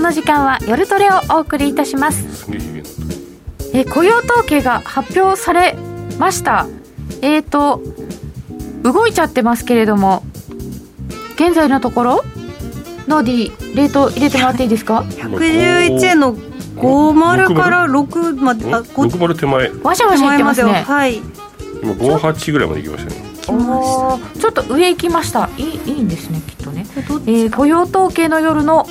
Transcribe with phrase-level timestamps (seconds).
[0.00, 2.50] この時間は夜トレをお送りいたします。
[3.74, 5.76] え雇用統計が発表され
[6.18, 6.66] ました。
[7.20, 7.82] えーと
[8.82, 10.22] 動いちゃってますけれども
[11.34, 12.24] 現在のところ
[13.08, 19.68] ドル円レート入れてもらっていいですか？111円の50から6まであ60手前。
[19.82, 20.72] わしゃわしゃいってますね。
[20.80, 21.16] はい。
[21.82, 23.30] 今58ぐらいまで行きましたね。
[23.50, 25.50] ちょっと上行きました。
[25.58, 28.86] いいいいんですねきっとね、えー、雇用統計の夜の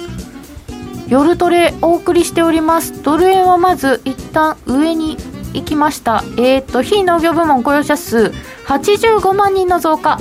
[1.09, 3.01] 夜トレお送りしております。
[3.01, 5.17] ドル円はまず一旦上に
[5.53, 6.23] 行きました。
[6.37, 8.31] えっ、ー、と非農業部門雇用者数
[8.67, 10.19] 85万人の増加。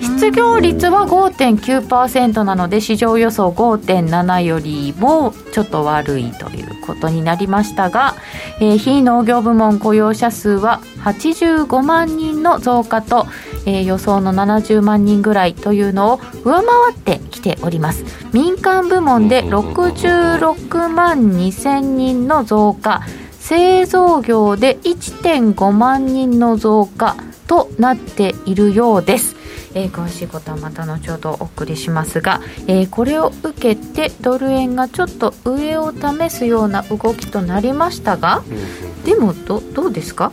[0.00, 8.14] 失業率は5.9%なので市場予想5.7よりもちょっと悪いということになりましたが、
[8.60, 13.26] えー、非農業部門雇用者数は85万人の増加と、
[13.66, 18.04] えー、予想の70万人ぐらいというのを上回ってきております。
[18.32, 23.02] 民間部門で66万2000人の増加。
[23.38, 29.36] 製造業で1.5万人の増加となっているようです。
[29.74, 40.30] えー、詳しいことはまた後ほどお送りしますが、えー、これを受けてドル円がちょっと上を試すような動きとなりましたが、うんうん、でもどどうですか？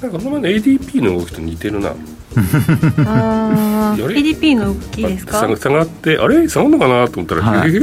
[0.00, 1.94] なんかこの前の ADP の動きと似てるな
[3.06, 5.40] あ ADP の動きですか？
[5.56, 6.48] 下がってあれ？
[6.48, 7.76] 下がるのかなと思ったら、はい、またヒ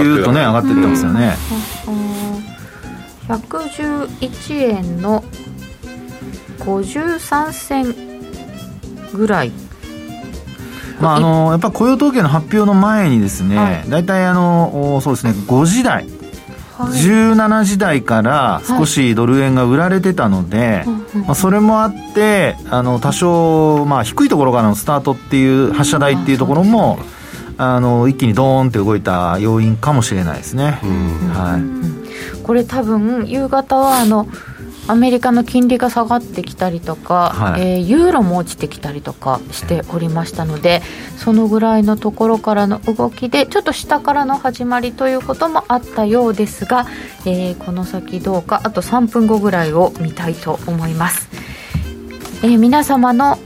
[0.00, 1.36] ューとね上がってってますよね、
[1.86, 5.22] うん、111円の
[6.60, 7.94] 53銭
[9.12, 9.52] ぐらい。
[11.00, 16.13] まあ、あのやっぱ雇用統計の発表の前にですね、はい、大体あのそうですね5時台、はい、
[16.76, 26.98] 17時台から少しドル円が売られてたので、はい、まあ、それもあってあの多少、まあ、低いところからのスタートっていう発射台っていうところも、
[27.56, 30.80] あの一気にドーンって動いた要因かもしれないですね。
[31.32, 34.26] はい、これ多分夕方はあの
[34.86, 40.82] アメリカの金利が下がってきたりとか、はい、えー、ユーロも落ちてきたりとかしておりましたので
[41.16, 46.86] そのぐらいのところからの動きでちょっと下からの始まりということもあったようですが、
[47.24, 51.28] えー、この先どうかあと3分後ぐらいを見たいと思います、
[52.42, 53.38] えー、皆様の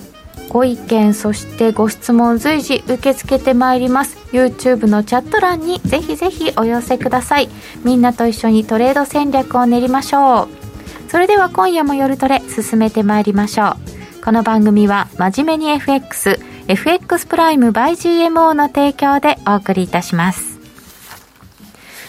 [0.48, 4.16] ご意見そしてご質問随時受け付けてまいります。
[4.32, 7.50] YouTube のチャット欄にぜひぜひお寄せください。
[7.84, 10.67] みんなと一緒にトレード戦略を練りましょう
[11.08, 13.76] それでは今夜も夜トレ進めてまいりましょ
[14.20, 14.24] う。
[14.24, 16.38] この番組は真面目に FX
[16.68, 20.58] FX プライム by GMO の提供でお送りいたします。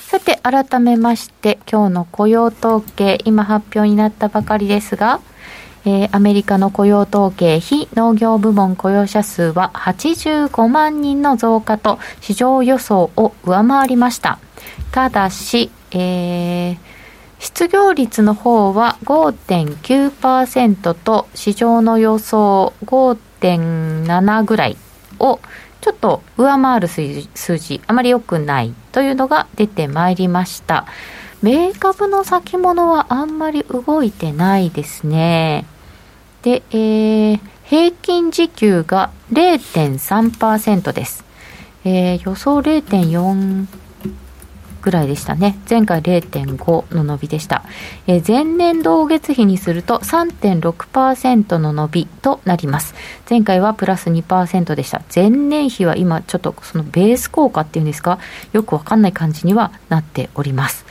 [0.08, 5.22] さて改めまして今日の雇用統計今発表になったばかりですが
[5.86, 14.40] えー、アメリカの雇用統計非農業部門雇用者数は85万人の増加と市場予想を上回りました。
[14.92, 16.78] ただし、えー、
[17.40, 24.78] 失業率の方は5.9%と市場の予想5.7ぐらい
[25.20, 25.40] を
[25.82, 30.86] ちょっと上回る数字あまり良くないというのが出てまいりました。
[31.42, 35.66] 米株の先物はあんまり動いてないですね。
[36.42, 41.24] で、えー、平均時給が0.3%です、
[41.86, 43.68] えー、予想0.4%
[44.82, 45.58] ぐらいでしたね。
[45.70, 47.64] 前回0.5の伸びでした。
[48.08, 52.96] えー、前年同月比にすると3.6%の伸びとなります。
[53.30, 55.02] 前回はプラス2%でした。
[55.14, 58.20] 前年比は今ちょっとそのベース効果っていうんですか、
[58.54, 60.86] よくわかんない感じにはなっております。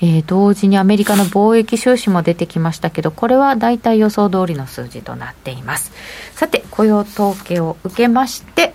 [0.00, 5.92] えー、同時にアメリカの貿易収支も出てきましたけど、これは大体予想通りの数字となっています。
[6.34, 8.74] さて、雇用統計を受けまして、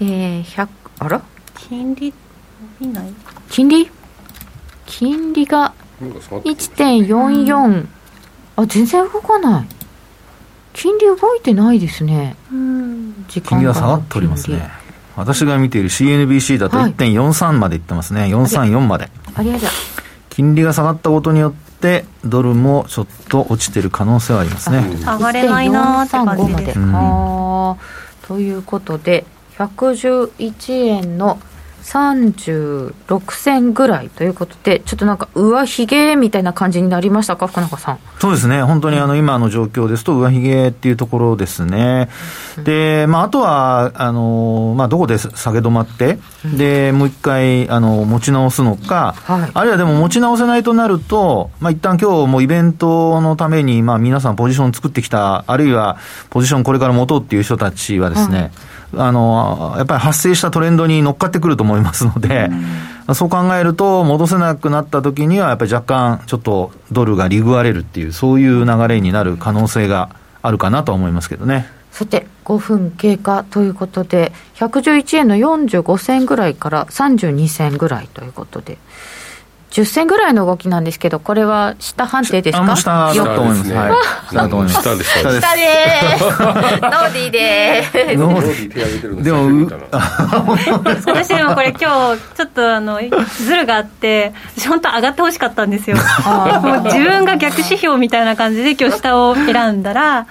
[0.00, 0.68] えー、100、
[1.00, 1.22] あら？
[1.54, 2.14] 金利
[2.80, 3.12] 伸びない？
[3.50, 3.90] 金利？
[4.86, 7.86] 金利が1.44、
[8.56, 9.68] あ全然動かない。
[10.72, 12.36] 金利動いてないですね。
[12.48, 13.14] 金
[13.60, 14.70] 利は下がっておりますね。
[15.16, 19.10] 私が見ている CNBC だと1.43までいってますね、はい、434まで。
[19.34, 19.66] ありゃり。
[19.66, 19.70] ゃ
[20.30, 24.78] 金利が下がったことによってドルもちょっと落ちてる可能性はありますね。
[25.00, 27.76] 上がれないなーって感じで、うん、
[28.28, 29.26] ということで
[29.56, 31.40] 111円の
[31.88, 37.98] 36銭ぐらいということで、ちょっとなんか上髭みたいな感じになりましたか、福永さん。
[38.18, 42.10] そうですね、本当にあの今の状況ですと、上髭っていうところですね。
[42.62, 55.96] で、まあ、あとは、あの、まあ、どこで下げ止まって、で、もう一回、あの、持ち直すのか、はい、あるいはでも持ち直せないとなると、まあ、一旦今日もイベントのために、まあ、皆さんポジション作ってきた、あるいは
[56.28, 58.50] ポジションこれから持とうっていう人たちはですね、はい
[58.96, 62.48] あの、やっぱり発生したトレンドに乗っかってくると思いますので、
[63.06, 70.10] うん、そう考えると、戻せなくなった時には、やっぱり若干、ちょっとドルがリグわれるっていう、そういう流れになる可能性が
[70.42, 71.66] あるかなと思いますけどね。
[71.90, 78.78] さて、5分経過ということで、111円の45銭ぐらいから32銭ぐらいということで。
[79.70, 82.74] 10銭ぐらいの動きなんですけど、これは下判定ですか？
[82.76, 83.72] 下だと思います。
[83.74, 83.92] はい。
[84.34, 84.82] 下と思います。
[84.82, 85.18] 下です。
[85.18, 85.42] 下です。
[86.24, 88.16] ノーディーでーす。
[88.16, 89.70] ノーディー手挙げてるでも、
[91.06, 92.98] 私でもこれ今日、ちょっとあの、
[93.38, 95.96] ズルがあって、私本当上がってほしかったんですよ。
[96.62, 100.26] もう自分が逆指標みたいな感じで今日下を選んだら、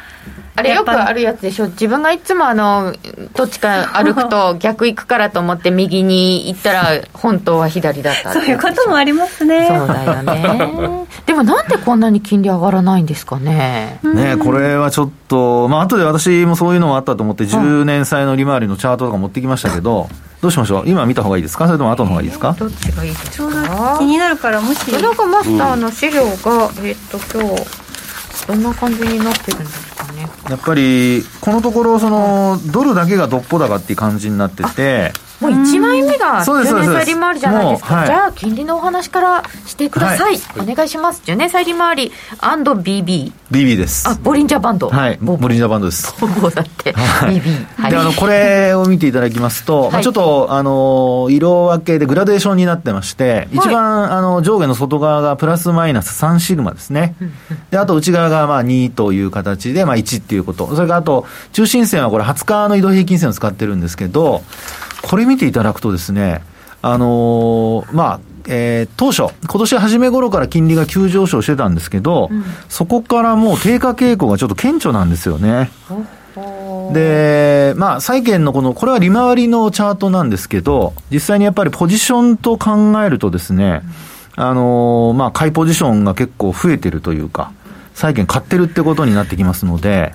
[0.57, 1.67] あれよくあるやつでしょ？
[1.67, 2.93] 自分がいつもあの
[3.35, 6.83] どっちか歩くと 逆行くからと思って右に行ったら
[7.13, 9.67] 本当は左だったそういうこともありますね。
[9.69, 11.05] そうだよね。
[11.27, 13.99] でもなんでこんなに金利上がらないんですかね？
[14.03, 20.09] ねこれはちょっとまあ後で私もそういうのもあったと思って10年債の利回りのチャートとか持ってきましたけど
[20.41, 20.83] どうしましょう？
[20.87, 21.67] 今見た方がいいですか？
[21.67, 22.55] それとも後の方がいいですか？
[22.57, 23.95] どっちがいいですか？
[23.99, 24.91] 気になるからもし。
[24.91, 27.67] なんかマスターの資料が、えっと今日
[28.47, 29.86] どんな感じになってるんですか
[30.17, 30.29] ね。
[30.49, 41.21] やっぱりこのところそのドルだけがどっぽ高っていう感じになっててもう1枚目が10年債利回りじゃないですか、はい、じゃあ金利のお話からしてください、はい、お願いします。
[41.25, 44.07] 10年債利回り &BB BB です。
[44.07, 44.89] あボリンジャーバンド。
[44.89, 45.17] はい。
[45.21, 46.13] ボリンジャーバンドです。
[46.19, 57.15] ボだって、はい、 BB、はい、であのこれを見ていただきますと、まあ、ちょっとあの色分けでグラデーションになってまして、一番あの上下の外側がプラスマイナス3シグマですね。
[57.69, 60.67] であと内側がまあ2という形で、まあ、1っていうこと。
[60.75, 64.43] それからあと中心線はこれ20日の移動平均線を使ってるんですけど
[65.01, 66.43] これ見ていただくとですね、
[66.81, 75.69] あのー、まあ、えー、当初、今年初め頃から金利が急上昇してたんですけど、うん、そこからもう低下傾向がちょっと顕著なんですよね。
[76.93, 83.81] で、まあ、債券のこの、これは利回りのチャートなんですけど、実際にやっぱりポジションと考えるとですね、
[84.37, 87.51] うん、あのー、まあ、買いポジションが結構増えてるというか、
[87.95, 90.13] 債券買ってるってことになってきますので、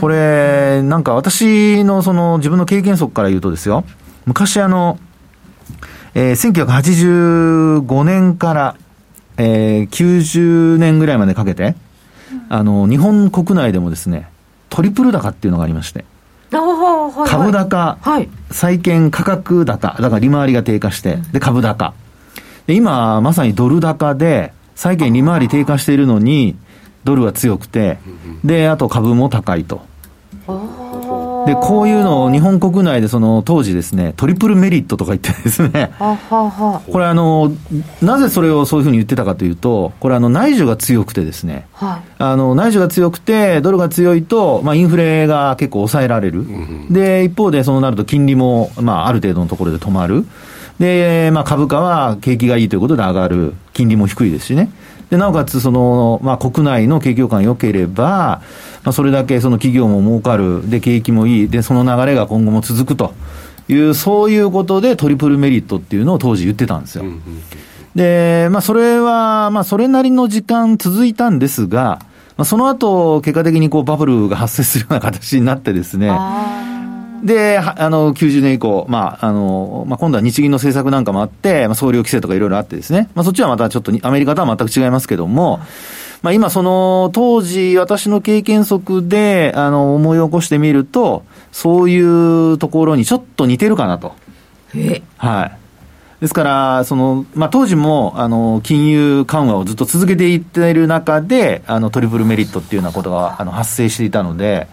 [0.00, 3.84] これ、なんか私のその自分の経験則から言うとですよ、
[4.26, 4.98] 昔あの、
[6.14, 8.76] えー、1985年から、
[9.36, 11.74] えー、90年ぐらいまでかけて、
[12.48, 14.28] あの、日本国内でもですね、
[14.68, 16.04] トリプル高っていうのがありまして、
[17.26, 21.94] 株高、はい、債券価格高、だから利回りが低下して、で、株高。
[22.66, 26.56] で、今、まさにドル高で、債券利回り低下しているのに、
[27.04, 27.98] ドルは強くて、
[28.44, 29.82] で、あと株も高いと。
[31.46, 37.52] で、こういうのを日本国内でその当時ですね、トリプルメリットとか言ってですね、これあの、
[38.02, 46.46] なぜそれをそういうふうに言ってたかというと、これあの内需が強くてですね、はい、あの内需が強くて、ドルが強いと、まあインフレが結構抑えられる。
[46.90, 50.24] で、一方でそうなると金利も、まあある程度のところで止まる。
[50.78, 53.54] で、まあ株価は景気がいいということで上がる。
[53.74, 54.70] 金利も低いですしね。
[55.10, 58.42] で、なおかつ、その、まあ、国内の景況感良ければ、
[58.82, 63.14] まあ、それだけその企業も儲かる、で、景気もいい、で、その流れが今後も続くと。
[63.68, 67.04] いう、そういうことでトリプルメリットっていうのを当時言ってたんですよ。
[67.94, 72.00] で、まあ、それは、まあ、それなりの時間続いたんですが、
[72.36, 76.10] まあ、その後、結果的にこうバブルが発生するような形になってですね、
[77.24, 85.60] で、あの、90年以降、まあ、あの、まあ、今度は日銀の政策なんかもあって、まあ、総量規制とかいろいろあってですね、まあ、そっちはまたちょっとアメリカとは全く違いますけども、
[86.20, 94.14] まあ、今その、当時私の経験則で、あの、思い起こしてみると、そういうところにちょっと似てるかなと。
[95.16, 95.58] はい。
[96.20, 104.66] ですから、その、まあ、当時も、あの、金融緩和をずっと続けていっている中で、あの、トリプルメリットっていうようなことが、あの、発生していたので、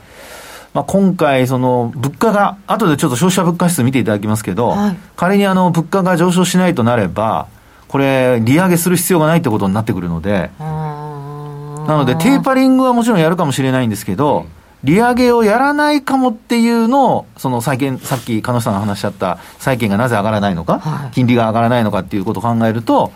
[0.73, 7.47] まあ、今回、その物価が、後でちょっと消費者物価指数見ていただきますけど、はい、仮にあの物価が上昇しないとなれば、
[7.89, 14.45] これ、利上げする必要がないってことになってくるので、なので、テーパリングはもちろんやるかもしれないんですけど、
[14.83, 23.11] 利上げをやらないかもっていうのを、その債券、さっき、鹿野さんが話し合った債券がなぜ上がらないのか、はい、金利が上がらないのかっていうことを考えると、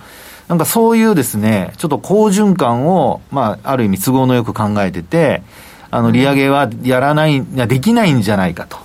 [0.48, 5.42] なんかそういうですね、ちょっと好循環を、まあ、ある意味都合のよく考えてて、
[5.96, 8.78] あの、利上げはやらない、できないんじゃないかと。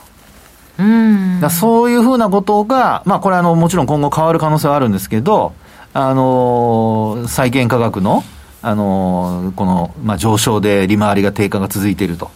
[0.79, 5.52] うん、だそういうふうなことが、まあ、これあの、もちろん今後変わる可能性はあるんですけど、
[5.93, 8.23] あの、債券価格の、
[8.62, 12.31] あの、この、まあ、上昇で利回りが低下が続いていると。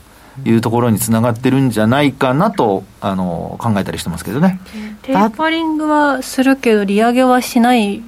[0.44, 4.58] いうところにつながってるんじゃないかなとあの考えたりしてますけどね。
[5.02, 8.02] テーパリングはするけど利上げはしないい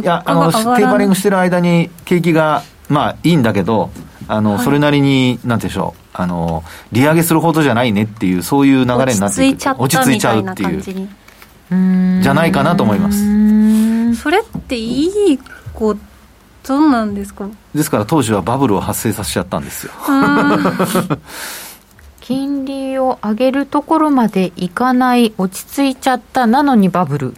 [0.00, 3.90] やあのテーパリングしてる間に景気がまあいいんだけど
[4.28, 6.62] あの、それなりに、なんてでしょう、あの、
[6.92, 9.68] 利上げするほどじゃないねっていう、そういう流れになっていく。
[9.78, 10.82] 落ち着いちゃうっていう。
[12.22, 14.14] じゃないかなと思います。
[14.16, 15.38] それっていい
[15.74, 15.96] こ
[16.62, 17.46] となんですか？
[17.74, 19.92] ですから当時はバブルを発生させちゃったんですよ。
[22.20, 27.34] 金利を上げるところまでいかない落ち着いちゃったなのにバブル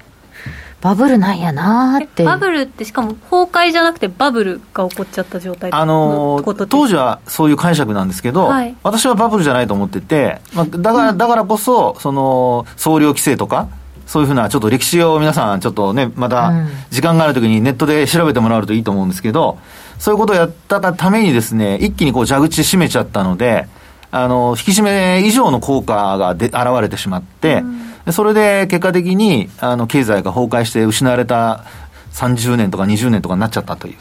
[0.85, 2.25] バブルなんやなって。
[2.25, 13.71] バブルってしかも崩壊じゃなくてバブルが起こっちゃった状態あのー、当時はそういう解釈なんですけど、はい、私はバブルじゃないと思ってて、まあ、だからだからこそその総量規制とか
[14.07, 16.53] そういうふうなちょっと歴史を皆さんちょっとねまた
[16.91, 19.59] 時間があるときにネットで調べてもらうといいと思うんですけど
[19.99, 23.69] そういうことをやったためにですね一気にこう蛇口閉めちゃったので
[24.17, 31.65] あの引き締め以上の効果がで現れてしまって、うんそれで結果的にあの経済が崩壊して失われた
[32.13, 33.97] 30年とか20年とかになっちゃったという、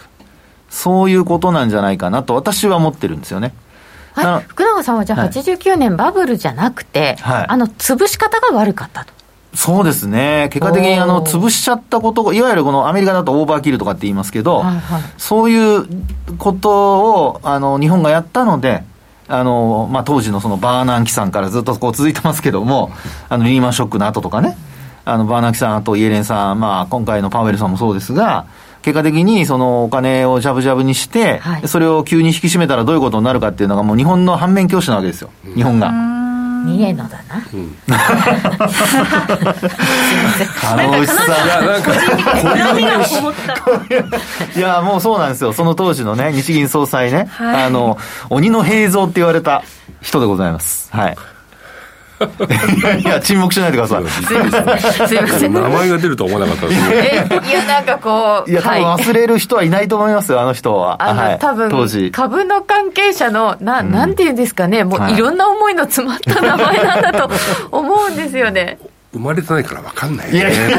[0.69, 3.53] そういうことなんじゃないかなと私は思ってるんですよね。
[4.11, 9.13] はい、福永さんはじゃあ89年バブルじゃなくて、はい、あの潰し方が悪かったと。
[9.55, 10.49] そうですね。
[10.51, 15.87] 結果的にあの潰しちゃったこといわゆるこのアメリカだとオーバーキルとかって言いますけど、はいはい、そういう
[16.37, 18.83] ことをあの日本がやったので、
[19.27, 22.91] あの、まあ、当時のそのバーナンキさんからずっとこう続いてますけども、
[23.29, 24.57] あの、リーマンショックの後とかね、
[25.05, 28.45] あの、バーナンキさん、あとイエレンさん、まあ、今回のパウエルさんもそうですが、
[28.83, 36.22] 結果的にそのお金をジャブジャブにして、はい、それを急に引き締めたらどういうことになるかっていうのがもう日本の反面教師なわけですよ、日本が。
[36.63, 37.37] 見えのだな。
[37.37, 37.97] うん、すみま
[40.37, 40.47] せん。
[40.91, 41.23] 楽しさ。
[41.45, 41.93] いや、なんか、
[44.55, 45.53] いや、もうそうなんですよ。
[45.53, 47.97] その当時のね、日銀総裁ね、はい、あの、
[48.29, 49.63] 鬼の平蔵って言われた
[50.01, 50.89] 人でございます。
[50.91, 51.17] はい。
[52.23, 54.03] い やいや、沈黙しないでください。
[54.07, 55.53] すいません。
[55.53, 57.27] 名前が出ると思わなかったですね。
[57.47, 58.49] いや、なんかこう。
[58.49, 60.95] いや、多分忘れる人はいないと思いますよ、あの人は。
[60.99, 62.11] あの、多分、当時。
[62.11, 67.29] 株の関係者の、な、なんていうんですかね、もういろんな思いの詰まった名前なんだと
[67.71, 68.77] 思うんですよね。
[69.13, 70.77] 生まれてないから分かんない、ね、いやいや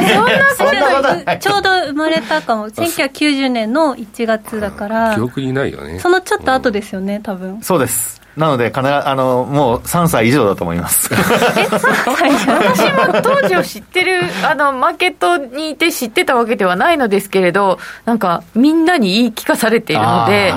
[0.56, 11.08] そんなことちょうど生まれたかも1990年の1月だから記憶にないよねそのちょっと後ですよね多分そうですなので、必ず、あの、もう3歳以上だと思います。
[11.12, 12.32] え、3歳？
[12.46, 20.52] 私も当時を知ってる、あの、マーケットにいて知ってたわけではないのですけれど、なんか、みんなに言い聞かされているので。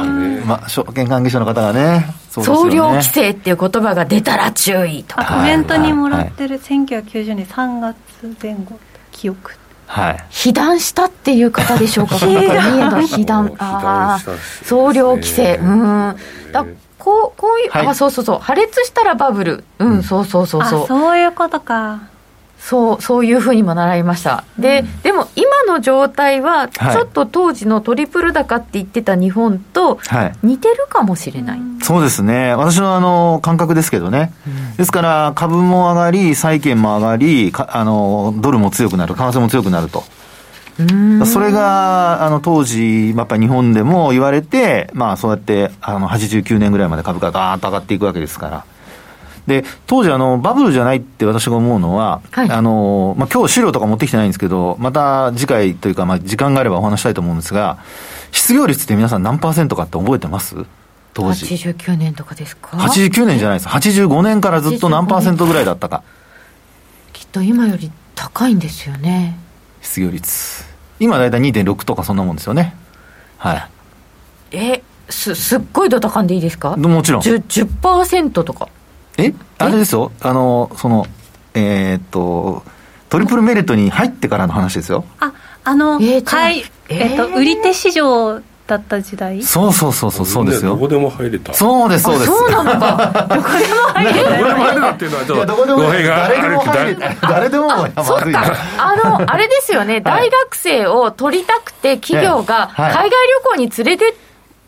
[0.45, 5.25] まあ、証券関係者の方がね、総量規制っていう言葉が出たら注意とか。
[5.25, 7.97] コメントにもらってる1990年3月
[8.41, 8.79] 前後、
[9.11, 9.53] 記憶。
[9.87, 14.19] はい、被弾したっていう方でしょうか、三重の被弾、ああ、
[14.65, 16.15] 総量規制、うん、
[16.51, 16.65] だ
[17.07, 18.39] こうこういう、はい、あそうそうそう。
[18.39, 19.63] 破裂したらバブル。
[19.79, 20.87] うん、うん、そうそうそうそう。
[20.87, 22.01] そういうことか。
[22.59, 24.43] そうそういうふうにも習いました。
[24.59, 30.01] で、うん、でも今の状態はちょっと当時のトリプル高って言ってた日本と
[30.43, 32.53] 似てるかもしれない、はい、そうですね。
[32.55, 40.03] 私のあの感覚ですけどね、うん、ですから株も上がり債券も上がりあのドルも強くなる為替も強くなると
[41.25, 48.65] それが、あの、当時、やっぱり日本でも言われて、まあ、そうやって、あの、89年ぐらいまで株価がガーッと上がっていくわけですから。
[49.47, 57.77] で、当時、あの、バブルじゃないって私が思うのは、はい、あの、まあ、今日資料とか持ってきてないんですけど、また次回というか、まあ、時間があればお話したいと思うんですが、
[58.31, 60.65] 失業率って皆さん何パーセントかって覚えてます？
[61.13, 61.45] 当時。
[61.45, 63.69] 89年とかですか ?89 年じゃないです。
[63.69, 66.03] 85年からずっと何パーセントぐらいだったか。
[67.13, 69.39] きっと今より高いんですよね。
[69.81, 70.66] 失業率。
[70.99, 72.75] 今大体2.6とかそんなもんですよね。
[73.37, 73.69] はい。
[74.51, 76.75] え、す、すっごいドタカンでいいですか？
[76.77, 77.21] もちろん。
[77.21, 78.67] 10%, 10とか。
[79.17, 79.33] え？
[79.57, 80.11] あれですよ。
[80.21, 81.05] あの、その、
[81.53, 82.63] えー、っと、
[83.09, 85.05] トリプルメリットに入ってからの話ですよ。
[85.19, 89.41] あ、あの、えー、買い、えー、っと、売り手市場だった時代？
[89.41, 90.71] そうそうそうそうそうですよ。
[90.71, 91.53] どこでも入れた。
[91.53, 92.25] そうですそうです。
[92.27, 94.29] そうなのか どこでも入れた。
[94.29, 97.27] どこでも入れたっていうのはちょっと語弊が誰でも入れた。
[97.29, 97.69] 誰でも
[98.03, 98.43] そっか。
[98.77, 100.01] あのあれですよね。
[100.01, 103.09] 大学生を取りたくて企業が海外旅
[103.51, 104.13] 行に連れてっ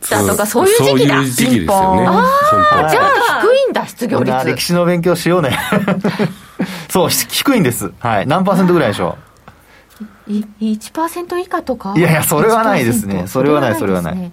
[0.09, 1.15] たとか、そういう時期だ。
[1.15, 2.05] そういう時期ですよね。
[2.07, 2.23] あ
[2.85, 4.45] あ、じゃあ低いんだ、失業率。
[4.45, 5.57] 歴史の勉強しようね。
[6.89, 7.91] そう、低いんです。
[7.99, 8.27] はい。
[8.27, 9.28] 何パーセントぐらいでしょう？
[10.29, 11.93] 1%以下とか？
[11.97, 13.25] いやいやそれはないですね。
[13.27, 14.31] それはないそれはない、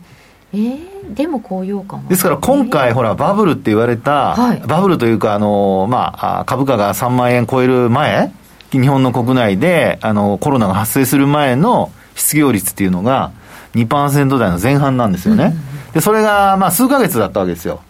[0.53, 8.31] えー、でも高揚感ですから今回、ほら、バブルって言われた、はい、バブルというか、あのまあ、株価が3万円超える前、
[8.71, 13.33] 日本の国内であのコロナが発生する前の失業率っていうのが
[13.75, 15.55] 2%台の前半なんですよね。
[15.95, 17.81] で、それが、まあ、数ヶ月だったわけですよ。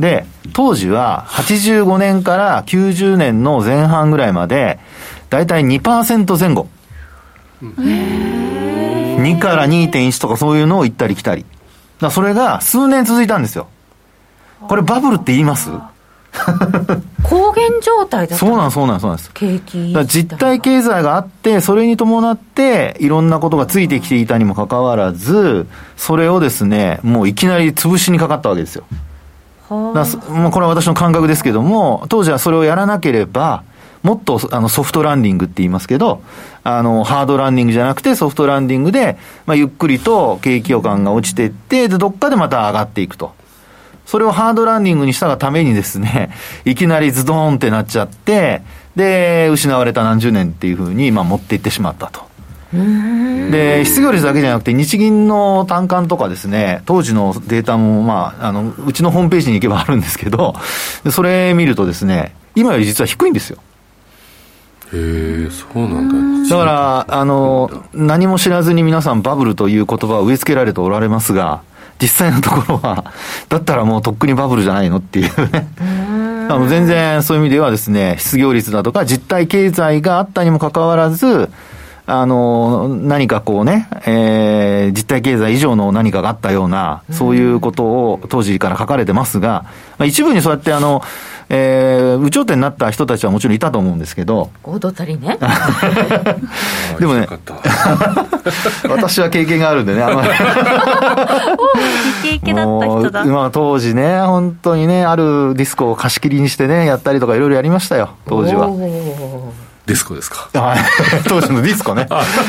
[0.00, 4.78] で、当時は85年から90年の前半ぐらいまで、
[5.30, 6.68] だいたい2%前後。
[7.62, 11.44] 2から2.1とかそういうのを行ったり来たり。
[12.00, 13.68] だそれが数年続いたんですよ。
[14.68, 15.70] これバブルって言います？
[17.22, 19.30] 高原状態だったそうなんそうなんそうなんです。
[19.32, 28.84] 景気実体経済があってそれに伴っていろんなことがついてきていたにもかかわらずそれをですねもういきなり潰しにかかったわけですよ。
[29.70, 33.62] だもうこれは私の感覚ですけども当時はそれをやらなければ
[34.04, 36.22] もっとあのソフトランディングって言いますけど、
[36.62, 43.32] あの、ハードランディングじゃなくてソフトランディングで、まあ、ゆっくりと景気予感が落ちていって、で、どっかでまた上がっていくと。
[44.04, 46.30] それをハードランディングにしたがためにですね、
[46.66, 48.60] いきなりズドーンってなっちゃって、
[48.94, 52.22] で、失われた何十年っていうふうに、まあ、持っていってしまったと。
[52.74, 60.54] で、失業率だけじゃなくて、日銀の単価とかですね、当時のデータも、まあ、あの、うちのホームページに行けばあるんですけど、
[61.10, 63.58] それ見るとですね、今より実は低いんですよ。
[64.94, 66.48] へえそうなんだ。
[66.48, 71.62] だからあの何も知らずに皆さんバブルという言葉を植え付けられておられますが
[72.00, 73.04] 実際のところは
[73.48, 75.68] だったらもうとっくにバブルじゃないのっていうね。
[76.46, 81.48] あの全然そういう意味ではですね失業率だとか実体経済があったにもかかわらず
[82.06, 89.64] あの、何かこうね、えー、実体経済以上の何かがあったような、そういうことを当時から書かれてますが、
[89.96, 91.02] まあ、一部にそうやってあの、
[91.48, 94.50] えー、有頂天になった人たちはもちろんいたと思うんですけど。
[94.62, 95.38] 大当たりね。
[97.00, 97.26] でもね、
[98.88, 100.28] 私は経験があるんでね、あんまり。
[100.28, 100.32] イ
[102.22, 103.24] ケイケだった人だ。
[103.24, 108.68] まあ当時ね、本当にね、あるディスコを貸し切りにしてね、やったりとかいろいろやりましたよ、当時は。
[109.86, 110.48] ディスコですか？
[110.58, 110.78] はい。
[111.28, 112.06] 当時のディスコね。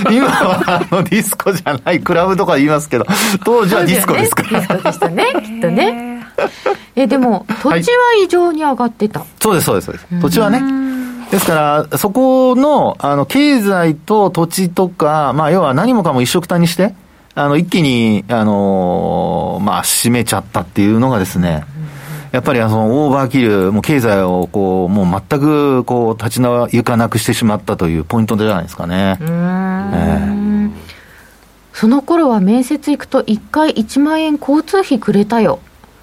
[0.10, 3.06] 今はあのディスコじゃない、クラブとか言いますけど、
[3.44, 4.50] 当時はディスコですから。
[4.50, 6.26] ディスコでしたね、 きっとね。
[6.96, 9.20] え、でも、土地は異常に上がってた。
[9.22, 10.08] はい、そうです、そうです、そうです。
[10.22, 10.62] 土地はね。
[11.32, 16.94] ですから、そこの、あの、経済と土地とか、まあ、要は何もかも一緒くたにして、
[17.36, 21.66] あの、一気に、あのまあ、閉めちゃったっていうのがですね、
[22.36, 29.18] やっぱりその overkill、もう経済をこう、もう全くこう立ち行かなくしてしまったというポイントじゃないですかね。
[29.22, 30.72] えー、
[31.72, 35.60] その頃は面接行くと1回1万円交通費くれたよ。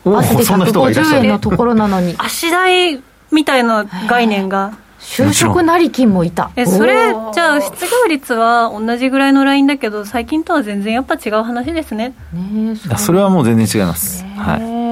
[0.07, 2.15] 汗で150円のところなのに。
[2.17, 4.79] 足代みたいな概念が。
[5.03, 14.83] 就職成金もいたえそれじゃあ失業率は同じぐらいのラインだけど最近とは全然やっぱ違う話ですねねそそれはもう全然違います、はい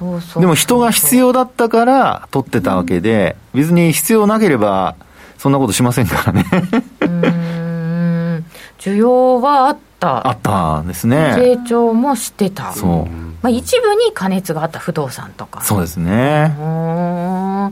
[0.00, 0.42] そうそう。
[0.42, 4.96] でも人が必要だったから取ってたわけで、別に必要なければ
[5.36, 6.44] そんなことしませんからね。
[7.02, 8.44] うん。
[8.78, 10.26] 需要はあった。
[10.26, 11.34] あったんですね。
[11.36, 12.72] 成長もしてた。
[12.72, 13.06] そう。
[13.42, 15.60] まあ、一部に過熱があった不動産とか。
[15.60, 16.54] そうですね。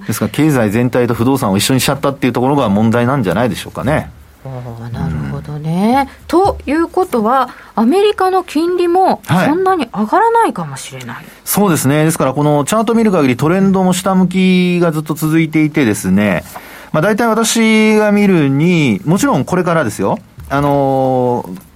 [0.07, 4.11] ですから経済全体と不動産を一緒にしちゃったっていうところが問題なんじゃないでしょうかね
[4.49, 16.45] あなるほどね、うん、ということは、アメリカの金利もそんなに上がらないかもしれない、はい、そうですね、ですからこのチャート見る限り、トレンドも下向きがずっと続いていてですね、
[16.93, 21.69] まあ、大体私が見るに、もちろんこれからですよ、あのー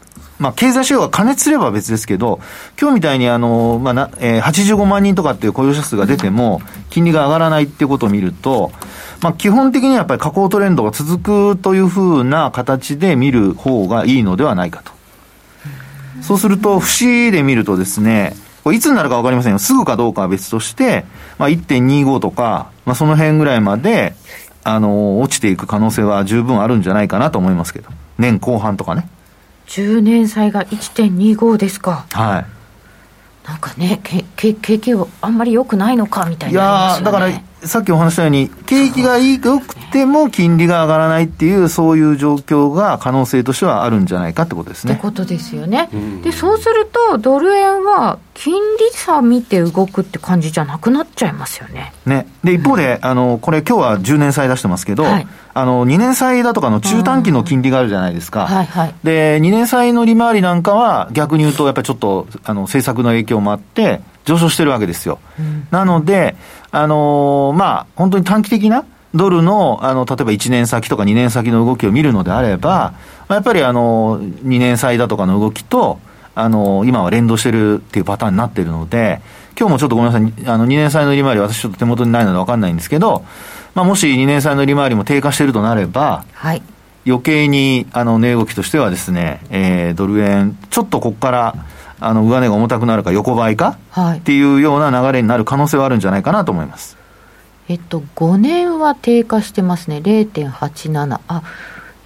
[0.43, 2.41] まあ、経済指標が加熱すれば別ですけど、
[2.81, 8.73] 今日みたいにあの、まあなえー、85万人とかっていう雇用者数が出ても、金利が上がらないっていうことを見ると、
[9.23, 14.93] まあ、基本的にはやっぱり下降トレンドが続くというふうな形で見る方がいいのではないかと。
[16.23, 19.59] そうすると、節で見るとですね、これいつになるか分かりませんよ。
[19.59, 21.05] すぐかどうかは別として、
[21.39, 24.15] まあ、1.25とか、まあ、その辺ぐらいまで、
[24.65, 27.91] あの、落ちていく可能性は十分あるんじゃないかなと思いますけど。
[28.19, 29.09] 年後半とかね。
[29.67, 32.07] 10年債が1.25ですか。
[32.11, 33.49] はい。
[33.49, 34.01] なんかね、
[34.51, 37.31] 景気あんまり良くないのかみたいな、ね、いやだから
[37.65, 44.95] さっきお話したように、景気がいいよくても金利が上がらないっていう、そういう状況が可能性としてはあるんじゃないかってことですね。
[44.95, 45.89] ってことですよね。
[46.25, 51.93] で、そうすると、ドル円は金利差見て動くって感じじゃなくなっちゃいますよね。
[52.05, 52.27] ね。
[52.43, 58.49] で、一方で、うん、あの、これ今日は10年債出してますけど、はい、あの、2年債だとかの中短期の金利があるじゃないですか。
[58.49, 58.95] はいはい。
[59.05, 65.19] で、2年債の利回りなんかは逆に言うと、やっぱりちょっと、あの、政策の影響もあって、上昇してるわけですよ。
[65.39, 66.37] うん、なので、
[66.71, 72.95] あのー、まあ、本当に短期的なドルの、あの、例えば1年先とか2年先の動きを見るのであれば、
[73.29, 75.99] まあ、やっぱりあの、2年債だとかの動きと、
[76.35, 79.21] あの、今は連動してるっていうパターンになってるので、
[79.59, 83.25] 今日もちょっとごめんなさい、あの、2年債の利回り、私ちょっと手元にないので分かんないんですけど、
[83.75, 86.63] まあ、もし2年債の利回りも低下してるとなれば、はい、
[87.07, 91.55] 余計に、あの、値動きとしてはですね、えー、ドル円、ちょっとここから、
[92.07, 96.97] あの上値が重たくなるか横ばいか、はい、っていうような流れになる可能性はあるんじゃないかなと思います。
[97.69, 101.21] えっと、5年は低下してますね、0.87。
[101.29, 101.43] あ、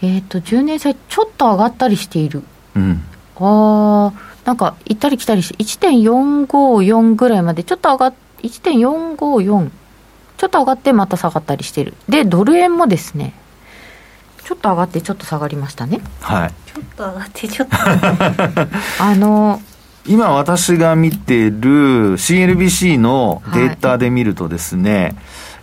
[0.03, 2.43] えっと、10年債ちょっと上がったりしている。
[2.77, 3.03] うん。
[3.37, 4.13] ああ、
[4.45, 9.71] なんか行ったり来たりして、1.454ぐらいまでちょっと上がっ1.454
[10.37, 13.35] ちょっと上がってまた下がったりしてるでドル円もですね
[14.45, 17.77] ちょっと上がってちょっと下がりましたねはいちょっと上がってちょっと
[19.03, 19.61] あの
[20.09, 25.14] 今私が見てる CNBC のデータで見るとですね、はい、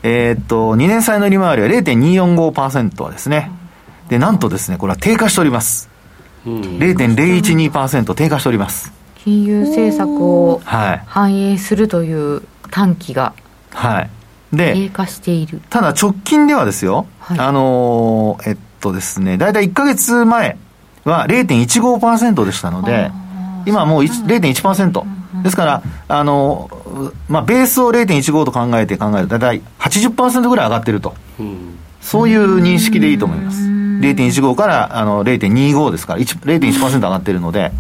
[0.04, 3.52] えっと2年債の利回りは0.245%ですね
[4.10, 5.90] でなんとですねこれは低下しております、
[6.46, 8.92] うん、0.012%低下しております。
[9.24, 13.34] 金融政策を反映するという短期が、
[13.70, 14.10] はい、
[14.52, 15.62] で低下している。
[15.70, 20.58] ただ直近ではですよ、はい、あのえっとですね大体1か月前
[21.06, 23.12] は0.15%でしたので
[23.66, 26.70] 今はもう0.1%ですからあの、
[27.28, 33.62] まあ、ベースを0.15と考えて考えると大体80%ぐらい上がってると、うん、そういう認識でいいと思います。
[33.62, 37.72] 0.15からあの0.25ですから0.1%上がってるので。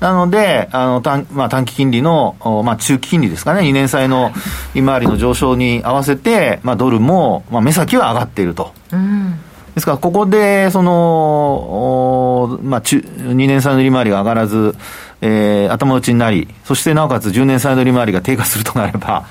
[0.00, 4.30] なので、あの短まあ、短期金利の、まあ、中期金利ですかね、2年債の
[4.74, 8.72] 利回りの上昇に合わせて、まあ、ドルも、まあ、目先は上がっていると。
[8.92, 9.40] うん。
[9.74, 14.76] ですから、ここで、その、まあ、中、2年債の利回りが上がらず、
[15.20, 19.26] えー、頭打ちになり、そしてなおかつ10年債の利回りが低下するとなれば、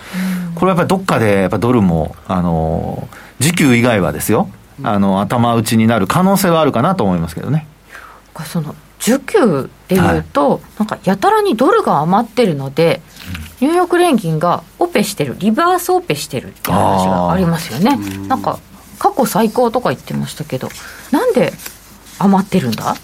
[0.50, 3.08] うん、これはやっぱりどっかで、やっぱドルも、あの、
[3.39, 4.50] 時給以外はですよ、
[4.84, 7.67] あの、頭打ちになる可能性はあるかなと思いますけどね。
[8.45, 13.02] その需給でいうと、はい、なんかやたらにドルが余ってるので、
[13.62, 17.97] ニューヨーク連銀がオペしてる、リバースオペしてるっていう話がありますよね。
[18.28, 18.60] なんか
[19.00, 20.69] 過去最高とか言ってましたけど、
[21.12, 21.54] なんで
[22.19, 22.95] 余ってるんだ？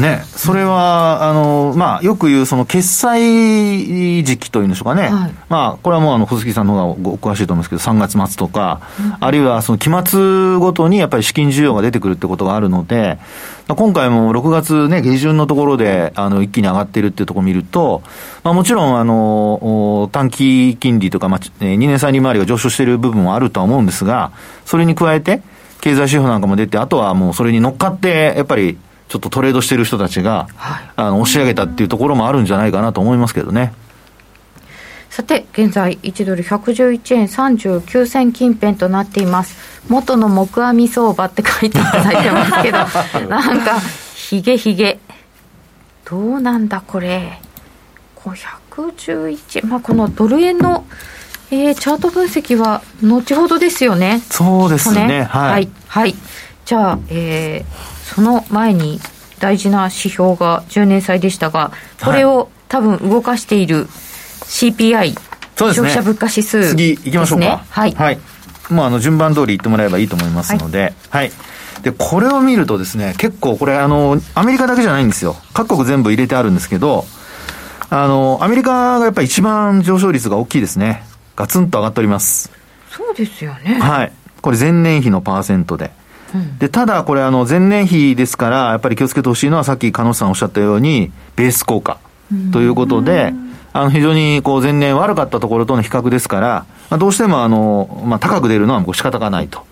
[0.00, 5.08] ね、それは、あの、まあ、よく言う、その、決済時期というんでしょうかね。
[5.08, 13.18] はい、まあ、これはもう、あの、小杉さんの方がお詳しいと思うんですけど、3月末とか、うん、あるいは、その、期末ごとに、やっぱり資金需要が出てくるってことがあるので、
[13.68, 18.02] 今回も6月ね、下旬のところで、あの、一気に上がってるっていうところを見ると、
[18.42, 24.32] まあ、もちろん、あの、短期金利とか、まあ、2年債利回りが上昇している部分もあるとは思うんですが、
[24.64, 25.42] それに加えて、
[25.80, 28.78] 経済指標なんかも出て、あとはもうそれに乗っかって、やっぱり、
[29.10, 33.74] ちょっとトレードしてる人たちが、はい、あの押し上げたっていうところもあるんじゃないかなと思いますけどね。
[35.10, 39.56] さて、現在、1ドル111円39銭近辺となっています。
[39.88, 42.78] 元の木阿弥相場って書いていただいてますけど、
[43.28, 43.80] なんか、
[44.14, 45.00] ひげひげ。
[46.08, 47.40] どうなんだ、これ。
[48.24, 50.84] 111、まあ、このドル円の、
[51.50, 54.22] えー、チャート分析は後ほどですよね。
[54.30, 55.08] そうですね。
[55.08, 55.68] ねはい、はい。
[55.88, 56.14] はい。
[56.64, 59.00] じゃあ、えー、その前に
[59.38, 61.72] 大事な指標が10年債でしたが、
[62.04, 65.14] これを多分動かしている CPI、
[65.56, 67.64] 消費者物価指数、ね、次行きましょうか。
[67.68, 67.92] はい。
[67.92, 68.18] はい。
[68.70, 71.32] もうあの順番通り言ってもらえばいいと思いますので、はい、はい。
[71.82, 75.36] で、これを見るとですね、結構これあの、アメリカだけじゃないんですよ。
[75.54, 77.06] 各国全部入れてあるんですけど、
[77.88, 81.04] あの、アメリカがやっぱり一番上昇率が大きいですね。
[81.36, 82.50] ガツンと上がっております。
[82.90, 83.80] そうですよね。
[83.80, 84.12] はい。
[84.42, 85.90] これ前年比のパーセントで。
[86.58, 91.98] で、ただこれあの前年比ですから、やっぱり気をつけてほしいのはさっき鹿野さんおっしゃったように、ベース効果
[92.52, 93.32] ということで、
[93.72, 99.64] あの非常にこう前年悪かったところとの比較ですから、まあ、どうしてもあの、まあ、高く出るのはもう仕方がないと。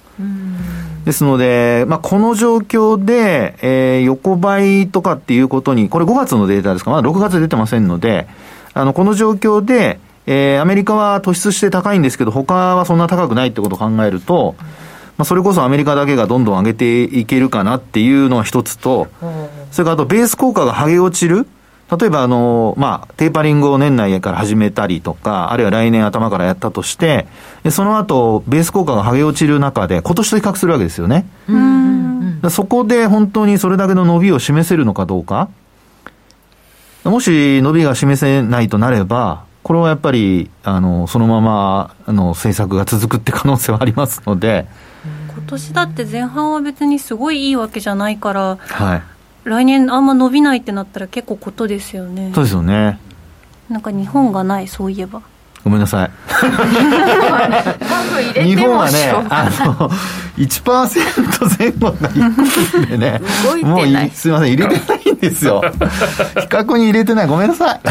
[1.04, 8.28] ですので、まあ、この状況で、えー、横ばいとかっていうことに、これ5月のデータですか、まだ6月出てませんので、
[8.74, 14.54] あの、この状況で、えー、アメリカは突出して高いんですけど、他はそんな高くないってことを考えると、
[15.18, 19.08] まあ、それこそアメリカだけがどんどん上げていけるかなっていうのが一つと、
[19.72, 21.46] それからあとベース効果が剥げ落ちる。
[21.90, 27.26] 例えば、あの、まあ、テーパリングを年内から始めたりとか、あるいは来年頭からやったとして、
[27.70, 31.26] その後、ベース効果が剥げ落ちる中で、今年と比較するわけですよね。
[32.50, 35.48] そこで本当にそれだけの伸びを示せるのかどうか。
[37.04, 44.66] もし伸びが示せないとなれば、これはやっぱり、あの、そのまま、あの、政策が続くって可能性はありますので、
[45.30, 49.02] 今年だって前半は別にすごいいいわけじゃないから、はい、
[49.44, 52.32] 来年あんま伸びないってなったら結構ことですよね。
[52.34, 52.98] そうですよね。
[53.68, 55.20] なんか日本がないそういえば
[55.68, 56.10] ごめんなさい。
[58.42, 59.90] 日本はねあの
[60.38, 63.20] 1%前後が1個でね
[63.62, 65.60] もうすみません入れてないんですよ。
[65.60, 65.68] 比
[66.46, 67.26] 較に入れてない。
[67.26, 67.80] ごめんなさい。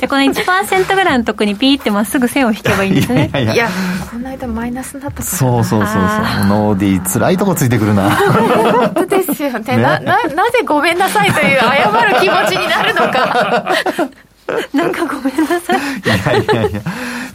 [0.00, 3.30] でこの1%ぐらいのとこにピーってまっすぐ線を引けばいいんですね。
[3.32, 3.68] いやいや
[4.10, 5.24] この間マイナスだったから。
[5.24, 5.96] そうそうそうそう。
[6.46, 6.78] ノー。
[6.78, 8.10] ディー辛いとこついてくるな。
[8.10, 9.60] 本当ですよね。
[9.76, 9.82] ね。
[9.82, 11.66] なななぜごめんなさいという謝
[12.06, 13.66] る気持ちになるのか
[14.74, 15.78] なんかごめんなさい。
[15.78, 16.80] いやいやいや。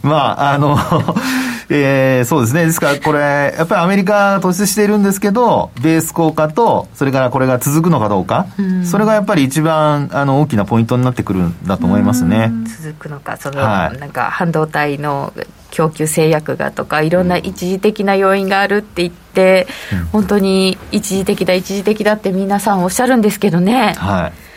[0.02, 0.78] まあ、あの、
[1.68, 2.66] えー、そうですね。
[2.66, 8.46] ですから、これ、やっぱりアメリカ突出しているんですけど、ベース効果と、それからこれが続くのかどうか、
[8.82, 12.50] うそれがやっぱり一番あの大きなポイントになってくるんだと思いますね。
[12.82, 15.32] 続くのか、その、はい、なんか半導体の
[15.70, 23.94] 供給制約がとか、いろんな一時的な要因があるって言って、うん、本当に一時的だ、一時的だって皆さんおっしゃるんですけどね。
[23.96, 24.49] はい。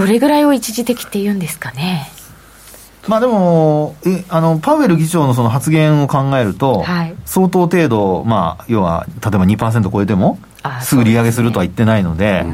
[0.00, 2.10] どれぐらいを一時的って言うんですかね？
[3.06, 10.38] まあでも、えあのパウエル議長のその発言を考えると、はい、相当程度、まあ、要は例えば2%超えても、
[10.82, 12.44] すぐ利上げするとは言ってないので、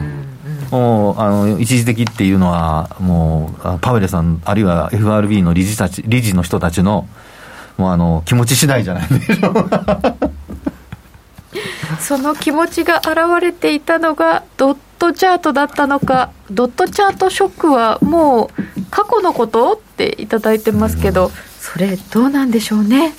[0.70, 7.08] もうあの一時的っていうのは、もうパウエルさん、あるいは FRB の理事たち理事の人たちの
[7.76, 10.14] もうあの気持ち次第じゃないでしょうか。
[12.00, 21.30] その気持ちが現れていたのがドットチャートだったのかドットチャートショックはもう過去のことっていただいてますけど、
[21.60, 23.14] それどうなんでしょうね。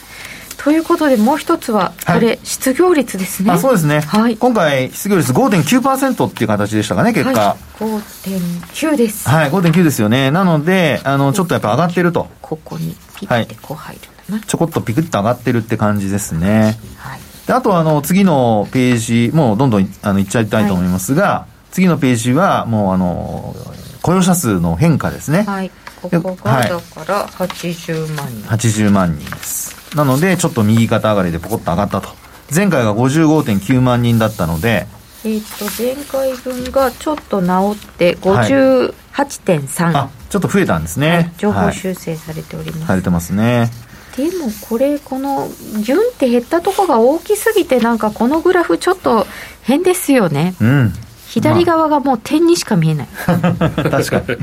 [0.57, 3.51] ということでもう一つはこれ、はい、失業率ですね。
[3.51, 9.29] あそうですね、はい、今回失業率5.9%っていう形でしたかね結果、はい、5.9です。
[9.29, 10.31] はい5.9ですよね。
[10.31, 12.27] なのであのちょっとやっぱ上がってると。
[12.41, 16.77] ここにピッてこう入るはい、ちょこっとピクッと上がってるって感じですね。
[16.97, 17.19] はい。
[17.45, 23.55] であとはあの次のページ、もうどんどんあのいっちゃいたいと思いますが、はい、次のページはもうあの
[24.01, 25.43] 雇用者数の変化ですね。
[25.43, 25.69] はい。
[26.01, 28.41] ここがだから80万人。
[28.49, 29.95] 80万人です。
[29.95, 32.09] なのでちょっと右肩上がりでポコッと上がったと。
[32.51, 34.87] 前回が55.9万人だったので、
[35.23, 43.69] えっ、と前回分がちょっと直って58.3、はい、あちょっと増えたんですね、はい、情報修正されております、はい、されてますね
[44.15, 49.27] でもこれこのギュンって減ったとこが大きすぎてなんかこのグラフちょっと
[49.63, 50.93] 変ですよねうん
[51.41, 54.37] 左側がもう点にしか見えない、まあ、確かに。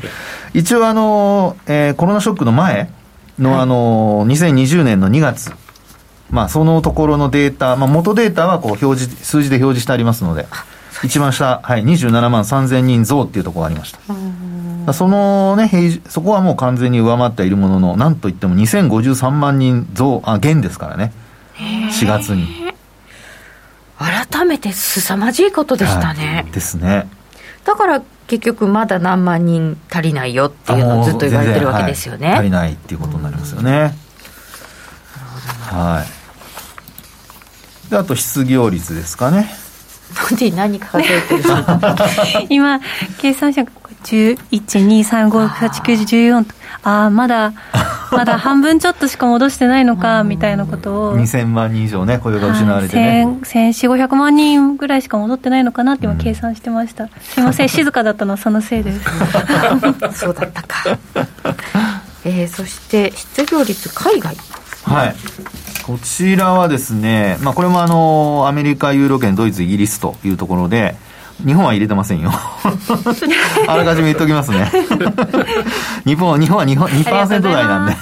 [0.55, 2.91] 一応あの、えー、コロナショックの前
[3.39, 5.53] の、あの2020年の2月
[6.31, 10.47] まあそのところのデータ、まあ、元データはこう表示数字で表示してありますので
[11.05, 13.93] 一番下、はい、27万3000人増っていうところがありまし
[14.87, 14.93] た。
[14.93, 15.71] そのね、
[16.09, 21.13] そこはもう完全に上回っているものの、なんといっても2053万人増、あ、減ですからね。
[21.57, 22.64] 4月に。
[24.05, 26.43] 改めて凄まじいことでしたね。
[26.45, 27.09] はい、ですね。
[27.65, 32.29] だから結局まだ何万人足りないよっていうのをずっと言われてるわけですよね。
[32.29, 33.95] はい、足りないっていうことになりますよね。
[35.71, 36.05] は
[37.89, 37.91] い。
[37.91, 39.51] で、あと失業率ですかね。
[40.55, 41.43] 何数えてる
[42.49, 42.81] 今
[43.19, 43.65] 計算者
[44.05, 47.53] 1123568914とああまだ
[48.11, 51.19] まだ半分ちょっとしか戻してないのか みたいなことを。
[51.19, 53.27] 2000万人以上ね雇用が失われてね。
[53.43, 58.93] 1400500万人ぐらいしか戻ってないのかなって今計算してました、うん、すいません 静かだったのはそのせいで。
[58.93, 59.01] す
[60.21, 60.99] そうだったか。
[62.27, 64.37] えー、そして失業率海外。
[64.85, 65.15] はい。
[65.83, 70.97] こちらはですね、まあ、これもあのアメリカ、ユーロ圏、ドイツ、イギリスというところで、
[71.45, 72.31] 日本は入れてませんよ。
[73.67, 74.71] あらかじめ言っておきますね。
[76.05, 77.97] 日本は、日本は日本2%台なんで。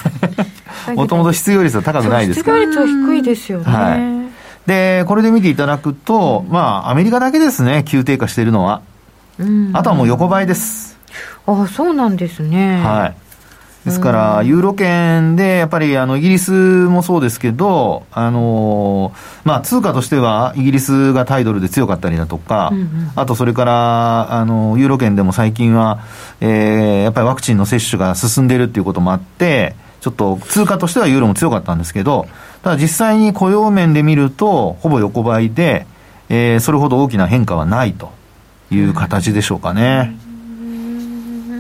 [0.95, 2.59] もともと失業率は高くないですから。
[2.59, 3.65] 失業率は低いですよね。
[3.65, 4.69] はい。
[4.69, 8.83] で、これで見ていただくと、まあ、アメリカだけですね、急低下しているのは。
[9.73, 10.99] あとはもう横ばいです。
[11.47, 12.81] ああ、そうなんですね。
[12.83, 13.15] はい。
[13.85, 19.13] ですから、ユーロ圏で、やっぱりあのイギリスもそうですけど、あの
[19.45, 26.01] まあ、通貨としてはイギリスがタイドルで強かったりだとか、うんうん、あとそれからあのユーロ圏でも最近は、
[26.41, 32.29] えー、やっぱりワクチンの接種が進んでいるっていうこともあって、ちょっと通貨としてはユーロも強かったんですけど、
[32.63, 35.87] ただ実際に雇用面で見ると、ほぼ横ばいで、
[36.29, 38.13] えー、それほど大きな変化はないと
[38.71, 40.17] いう形でしょうかね。
[40.25, 41.51] うん。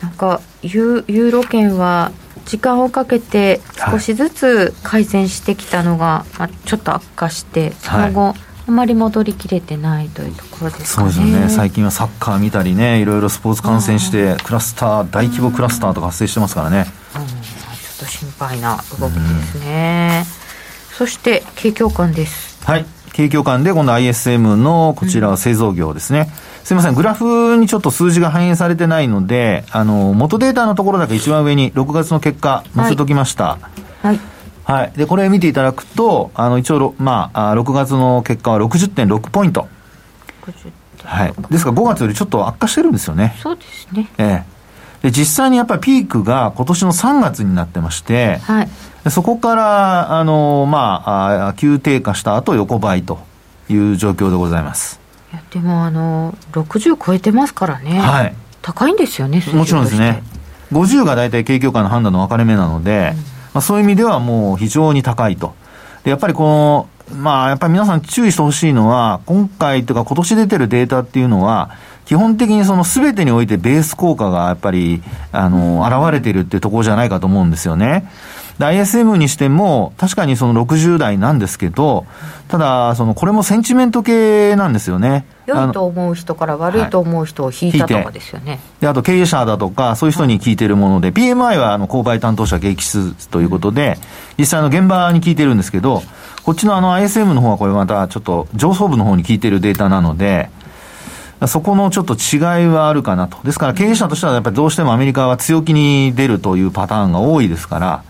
[0.00, 2.12] なんかユユーロ圏は
[2.44, 8.34] 時間をかけて少しずつ改善してきたのが、まあ、ちょっと悪化してその後、はい、
[8.68, 11.12] あまり戻りきれてないというところですかね。
[11.12, 11.48] そうですよね。
[11.48, 16.86] 最近はサッカー見たりね、いろいろスポーツ観戦して、クラスター、大規模クラスターとか発生してますからね。
[17.16, 20.24] うん、ちょっと心配な動きですね。
[20.92, 22.64] そして、景況感です。
[22.64, 22.86] はい。
[23.12, 26.30] 景況感で、今度 ISM のこちらは製造業ですね。
[26.44, 33.58] うんすみません、グラフにちょっと数字が反映されてないので、あの、元データのところだけ一番上に6月の結果載せときました。
[34.02, 34.20] はい。
[34.64, 34.92] はい。
[34.96, 39.68] で、これ見ていただくと、あの、一応、まあ、6月の結果は60.6ポイント。
[41.02, 41.34] はい。
[41.50, 43.36] ですから5月よりちょっと悪化してるんですよね。
[43.42, 44.08] そうですね。
[44.18, 44.60] ええ。
[45.02, 48.68] で、実際にやっぱりピークが今年の3月になってまして、はい。
[49.10, 53.18] そこから、あの、まあ、あ急低下した後横ばいと
[53.70, 54.99] いう状況でございます。
[55.50, 60.22] でもあの60超えてますからね、はい、高いんですよねもちろんですね。
[60.72, 65.54] 50が大体景況感の判断の分かれ目なので、うん、まあ、そういう意味ではもう非常に高いと。
[66.04, 71.70] でやっぱりこの、まあ、やっぱり皆さん注意してほしいのは、今回というか今年出てるデータっていうのは、
[72.06, 78.10] 基本的にその全てにおいてベース効果がやっぱり、あの、現れているっていうところじゃないかと思うんですよね。
[78.66, 82.06] ISM にしても、確かにその60代なんですけど、
[82.48, 85.24] ただ、その、これもセンチメント系なんですよね。
[85.46, 88.52] 良いと思う人から悪いと思う人を引いたとかですよね。
[88.52, 93.98] はい、で、あと経営者だとか、そういう人に聞いてるもので、はい、PMI はあの購買担当者景気指数ということで、
[94.38, 96.02] 実際の現場に聞いてるんですけど、
[96.44, 100.50] こっちのあの ISM の方はこれまたちょっと上層部の方に聞いてるデータなので、
[101.46, 103.38] そこのちょっと違いはあるかなと。
[103.44, 108.02] ですから経営者としてはやっぱりどうしてもアメリカは強気に出るというパターンが多いですから、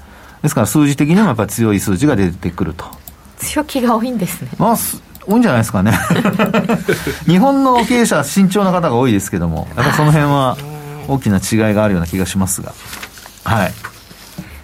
[0.42, 2.84] ですから数字的にもやっぱり強い数字が出てくると。
[3.38, 4.48] 強気が多いんですね。
[4.58, 4.76] まあ、
[5.26, 5.92] 多いんじゃないですかね。
[7.26, 10.56] 日本の経営者は慎重な方が多いですけども、やっぱりその辺は
[11.08, 12.72] 大きな違いがあるような気がしますが。
[13.44, 13.72] はい。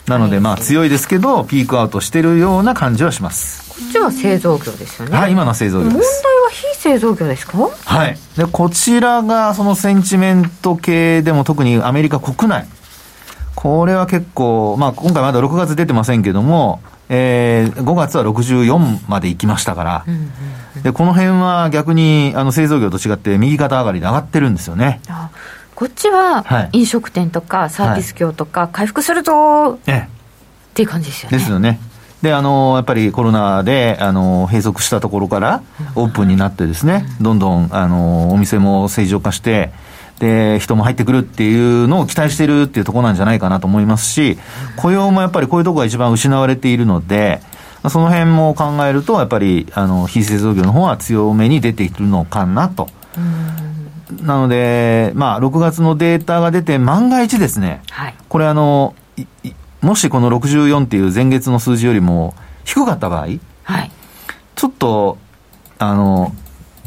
[0.07, 3.65] なので、まあ強いですけど、ピークアウトしてるような感じはします。
[3.71, 5.17] こっちは製造業ですよね。
[5.19, 5.95] はい、今の製造業です。
[5.95, 6.09] 問題
[6.45, 7.59] は非製造業ですか？
[7.85, 8.19] はい。
[8.37, 12.67] で、こちらがそのセンチメント系でも特にアメリカ国内。
[13.57, 20.31] これは結構、まあ今回まだ6月出てませんけども、えー、5月は64まで行きましたから、うん
[20.77, 25.01] うん、でこの辺は逆にあの製造業と違って右肩上がりで上がってるんですよね。
[25.75, 29.79] こっちは飲食店とかサービス業とか回復するぞ、っ
[30.75, 31.39] ていう感じですよね。
[31.39, 31.81] ですよね。
[32.23, 35.63] で、あの、やっぱりコロナで、あの、閉塞したところから
[35.95, 39.71] オープンになってですね、どんどん、あの、お店も正常化して、
[40.19, 44.39] で、人も入ってくるっていうのを期待してるっていうところなんじゃないかなと思いますし、
[44.77, 47.41] 雇用もやっぱりこういうところが一番失われているので、
[47.89, 52.89] その辺も考えると、やっぱり、あの、非製造業の方は強めに出ているのかなと。
[54.23, 58.95] なので、まあ、6月のデータが出て、万が一ですね、はい、これあの、
[59.83, 63.91] もしこの64っていう前月の数字よりも低かった場合、はい、
[64.55, 65.19] ちょっと、
[65.79, 66.35] あの、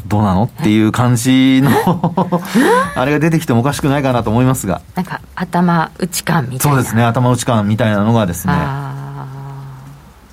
[0.06, 1.70] どうなのっていう感じの
[2.94, 4.80] あれが出てきてもおかしくないかなと思いますが。
[4.94, 6.76] なんか、頭打ち感みたいな。
[6.76, 8.52] そうですね、頭打ち感みたいなのがですね、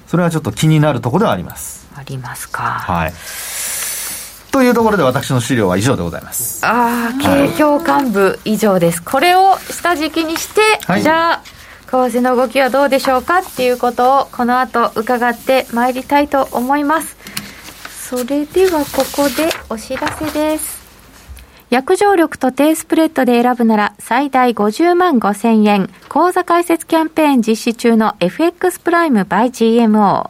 [0.08, 1.88] それはちょっと気になるところではあります。
[1.95, 2.62] ありますか。
[2.63, 3.13] はい。
[4.51, 6.65] というところで私の資料は以上でございます。
[6.65, 9.03] ああ、景況幹部以上です。
[9.03, 11.41] これを下敷きにして、はい、じゃあ、
[11.88, 17.15] 為替の動きはどうでしょうかっていうことをこの後伺ってまいりたいと思います。
[18.10, 20.82] それではここでお知らせです。
[21.70, 25.89] 約定力と低スプレッドで選ぶなら最大50万5千円。
[26.08, 30.30] 口座開設キャンペーン実施中の FX プライム by GMO。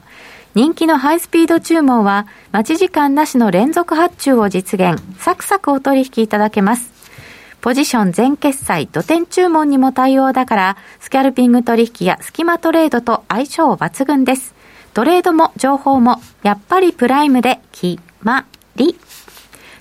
[0.55, 4.99] 人気のハイスピード注文は待ち時間なしの連続発注を実現。
[5.19, 6.91] サクサクお取引いただけます。
[7.61, 14.56] ポジション全決済、土点注文にも対応だから、スキャルピング取引やスキマトレードと相性抜群です。
[14.97, 18.95] トレードも情報も、やっぱりプライムで決まり。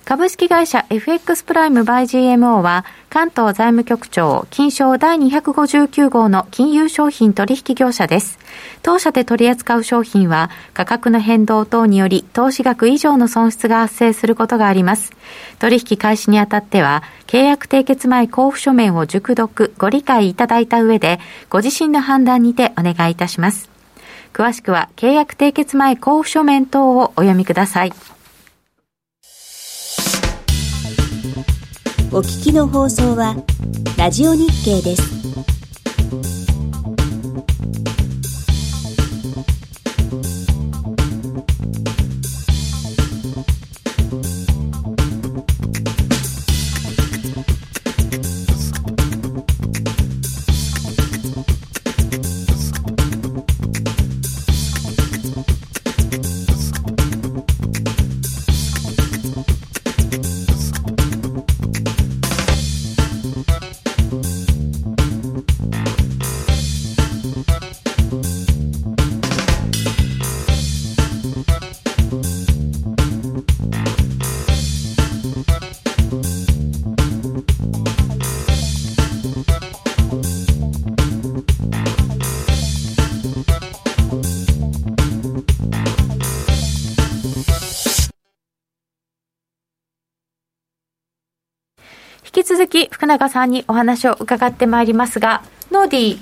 [0.05, 8.37] 株式会社 FX プライムバイ GMO は関東財務局長金賞第259号の金融商品取引業者です。
[8.83, 15.13] 当社で取り扱う商品は価格の変動等により投資額以上の損失が発生することがあります。
[15.57, 23.76] 取引開始にあたっては契約締結前交付書面を熟読ご理解いただいた上でご自身の判断にてお願いいたします。
[24.33, 27.93] 詳しくは契約締結前交付書面等をお読みください。
[32.11, 33.35] お聞きの放送は、
[33.97, 35.56] ラジオ日経です。
[92.57, 96.17] 続き福永さんにお話を伺ってまいりますが、ノーディー、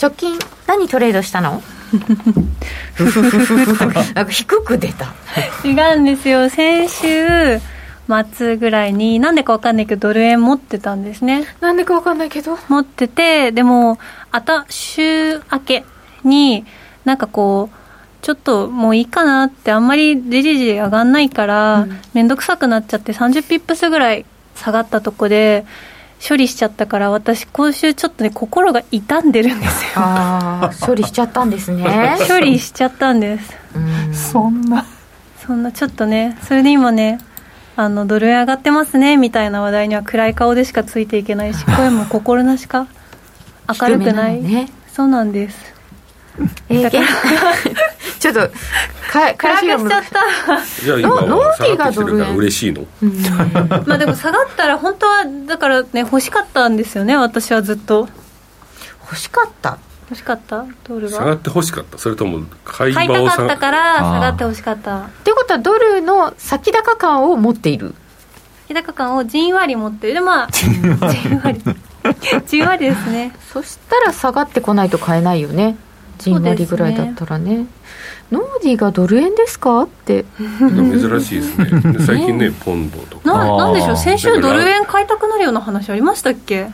[0.00, 1.60] 直近何トレードしたの？
[4.14, 5.12] なんか低く出た。
[5.62, 6.48] 違うんですよ。
[6.48, 7.60] 先週
[8.30, 11.44] 末ぐらいになんでか分かんないけどドル円持ってたんですね。
[11.60, 12.56] なんでか分かんないけど？
[12.70, 13.98] 持っててでも
[14.30, 15.84] あた週明け
[16.24, 16.64] に
[17.04, 17.76] なんかこう
[18.22, 24.24] ちょっともういいかなって、あんまりじりじり上がんないから、面倒、くさくなっちゃって、30ピップスぐらい
[24.54, 25.64] 下がったとこで、
[26.26, 29.90] 処理しちゃったから、私、今週ちょっとね、心が傷んでるんですよ。
[29.96, 32.16] ああ、処理しちゃったんですね。
[32.28, 33.56] 処理しちゃったんです。
[34.12, 34.86] そんな。
[35.44, 37.18] そんな、ちょっとね、それで今ね、
[37.74, 42.86] あのドル円上がってますねみたいな話題には暗い顔でしかついていけないし声も心なしか
[43.80, 45.72] 明るくない、ね、そうなんです
[46.68, 46.90] えー、
[48.22, 50.86] ちょっとか 暗くしちゃった。
[50.86, 53.22] いや今は下がってきてるから嬉しいの、うん、
[53.86, 58.08] まあでも下がったら本当はだからね欲しかったんですよね私はずっと。
[59.02, 59.76] 欲しかった？
[60.08, 60.64] 欲しかった？
[60.84, 61.98] ドルが下がって欲しかった。
[61.98, 64.98] それとも買い買いたかったから下がって欲しかった。
[64.98, 67.94] っていうことはドルの先高感を持っている？
[68.68, 70.14] 先高感をじんわり持ってる。
[70.14, 70.96] でまあじん
[71.42, 71.60] わり。
[72.46, 73.32] じんわりですね。
[73.52, 75.76] そしたら下がってこないと買えないよね。
[76.18, 77.66] じんわりぐらいだったらね
[78.32, 79.82] ノーディーがドル円ですか？
[79.82, 80.24] って。
[80.38, 81.98] 珍しいですね。
[82.04, 83.32] 最近ねポンドとか。
[83.32, 83.96] ななんでしょう？
[83.96, 86.70] 先週ドル円買いたくなるような話ありましたっけ？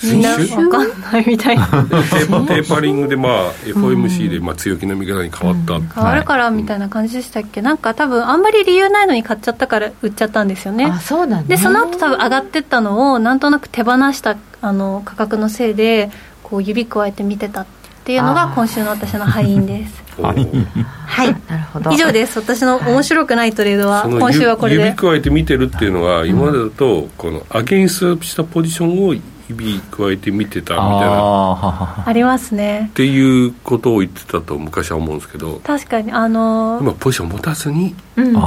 [0.00, 1.66] みんな分かんないみたいな。
[1.66, 10.84] テーパ リングでまあ FOMC でまあ強気の見方に変わった、うん、変わるからみたいな感じでしたっけ、なんか多分あんまり理由ないのに買っちゃったから売っちゃったんですよね。
[10.86, 11.44] あそうだね。
[11.48, 16.12] でその後多分上がってったのをなんとなく手放したあの価格のせいで
[16.44, 17.77] こう指くわえて見てたって
[18.12, 20.02] いうのが今週の私の敗因です。
[20.18, 21.90] はい、なるほど。
[21.92, 22.38] 以上です。
[22.38, 24.84] 私の面白くないトレードは今週はこれで。
[24.84, 32.04] 指くわえて見てるっていうのは今までだとこのアゲンストしたポジションを日々加えて見てたみたいな。
[32.04, 32.88] ありますね。
[32.90, 35.60] っていうことを言ってたと昔は思うんですけど。
[35.64, 38.38] 確かにあのー、今ポジション持たずに、うん、っていう。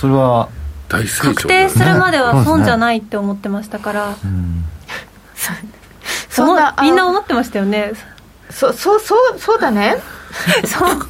[0.00, 0.48] それは
[0.88, 4.64] 大成長、確定するまでは損じゃないって思ってましたから、うん、
[6.30, 7.92] そんなみんな思ってましたよね
[8.58, 9.98] そそそうそうだね。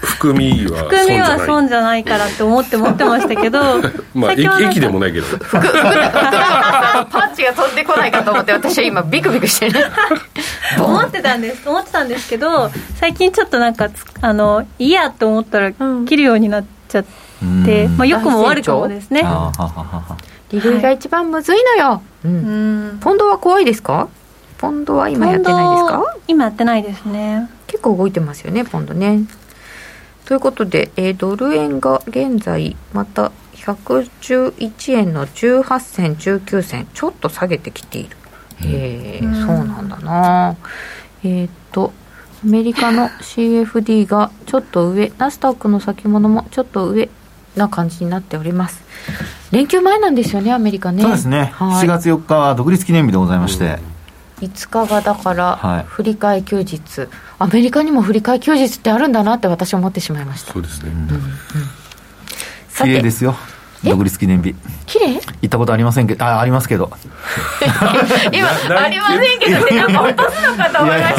[0.01, 3.81] 含みは含みは損じゃないからって思って持ってましたけど
[4.15, 5.27] まあ駅駅でもないけど。
[5.39, 5.59] パ
[7.27, 9.81] ンチが飛んでこないかと思って私は今ビクビクしてる。
[10.79, 11.67] 思ってたんです。
[11.67, 12.71] 思ってたんですけど
[13.01, 13.89] 最近ちょっとなんか
[14.21, 17.05] あのいいやと思ったら切るようになっちゃっ
[17.65, 19.25] て、うん、まあ良くも悪くもですね。
[20.51, 24.09] 利類が一番むずいのよ、うん、ポンドは怖いですか？
[24.59, 26.17] ポンドは今やってないですか？
[26.27, 27.49] 今やってないですね。
[27.67, 29.21] 結構動いてますよねポンドね。
[30.25, 38.17] ということで、えー、ドル円が現在また111円の18銭19銭ちょっと下げてきている。
[38.61, 40.57] へえ、うん、そうなんだな。
[41.25, 41.93] えっ、ー、と
[42.45, 47.09] アメリカの CFD がちょっと上ナスダックの先物もちょっと上
[47.57, 48.83] な感じになっております。
[49.51, 51.03] 連休前なんですよねアメリカね。
[51.03, 53.98] そうですね、はい、7月4日は独立記念日でございまして、うん
[54.41, 57.09] 5日がだから振り替え休日、はい、
[57.41, 60.53] アメリカにも振り替え休日ってあるんだなって私は思ってしまいました。
[60.53, 61.09] そうですね、うんうん、
[62.77, 63.35] 綺麗ですよ。
[63.85, 64.55] 独立記念日。
[64.87, 65.15] 綺麗？
[65.15, 66.91] 行ったことありませんけどあありますけど。
[68.33, 68.49] 今
[68.81, 71.15] ありませんけどってなんか落とすのかと思いまし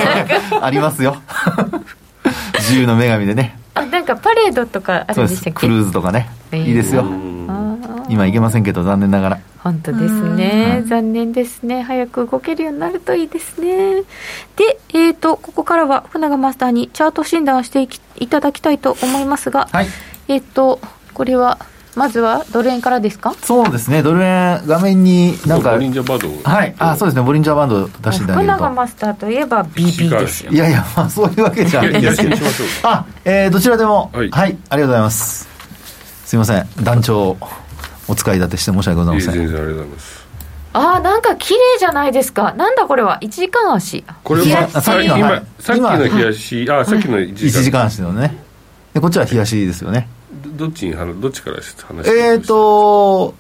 [0.50, 0.66] た。
[0.66, 1.16] ありますよ。
[2.58, 3.58] 自由の女神でね。
[3.76, 5.60] あなんかパレードとかあるんでしたっけ？
[5.60, 7.04] クルーズとかね、えー、いいですよ
[8.10, 9.40] 今行けませんけど残念ながら。
[9.60, 11.82] 本当ですね、残念ですね。
[11.82, 14.04] 早く動けるようになるといいですね。
[14.56, 19.88] で、えーと、ここからは船賀マスターにチャート診断をしていきいただきたいと思いますが、はい、
[20.30, 20.80] えっ、ー、と
[21.14, 21.60] これは
[21.96, 23.34] まずはドル円からですか？
[23.44, 24.02] そうですね。
[24.02, 26.74] ドル円画面になんかボリンジャーバンドはい。
[26.80, 27.24] あそうですね。
[27.24, 28.70] ボリンジャーバンド出していただけると。
[28.72, 30.52] マスターといえば BB ですよ。
[30.54, 32.02] いやいやまあそういうわけじゃない。
[32.02, 32.36] ですけど
[32.84, 35.50] あえー、どちらでも、はい、はい、ありがとうございます。
[36.26, 36.68] すいません。
[36.82, 37.36] 団長
[38.10, 39.34] お使い立てして申し訳ございません。
[39.34, 40.28] 全然ありがとうございます。
[40.72, 42.54] ああなんか綺麗じゃないですか。
[42.54, 44.04] なんだこれは？1時間足？
[44.24, 47.84] これはさっきの今さっきの冷やしあさっきの1時間。
[47.84, 48.36] 足のね。
[48.94, 50.08] でこっちは冷やしですよね。
[50.58, 53.36] どっちにどっちから話えっ、ー、と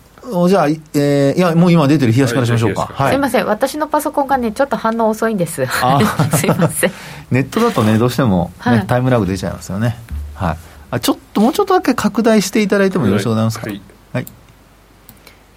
[0.47, 3.45] じゃあ、えー、いやもう今出てる冷やしからしましょうか、はい、すいません。
[3.45, 5.65] 私のパソコンがねちょっと反応遅いんです。
[6.38, 6.91] すいません。
[7.32, 9.97] ネットだとねどうしてもね、はい、タイムラグ出ちゃいますよね。
[10.36, 10.57] はい。
[10.91, 13.82] あちょっともうちょっとだけ拡大していただいてもよろしくございますか、はい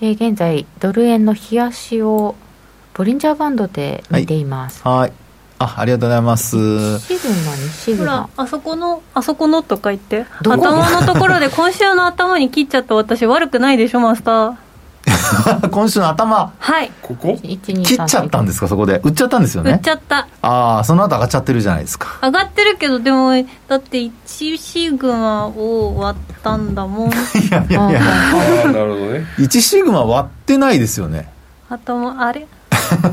[0.04, 2.34] えー、現在ドル円の冷やしを
[2.92, 4.82] ボリンジャーバンドで見ています。
[4.82, 5.12] はい。
[5.60, 6.98] あありがとうございます。
[6.98, 10.26] シグマにシグマあそこのあそこのとか言って。
[10.40, 14.56] 頭のところで今週の頭に切っちゃった私悪くないでしょマスター
[15.70, 16.52] 今週の頭。
[16.58, 16.90] はい。
[17.02, 17.36] ここ？
[17.42, 17.58] 切っ
[18.06, 18.68] ちゃったんですか？
[18.68, 19.00] そこで。
[19.04, 19.72] 売っちゃったんですよね？
[19.72, 20.28] 売っちゃった。
[20.42, 22.18] ああその後上がっちゃってるじゃないですか。
[22.22, 23.30] 上がってるけどでも
[23.68, 27.10] だって1シグマを割ったんだもん。
[27.12, 27.12] い
[27.50, 28.00] やいやいや。
[28.00, 29.26] なるほどね。
[29.38, 31.28] 1シグマ割ってないですよね。
[31.68, 32.46] 頭あれ？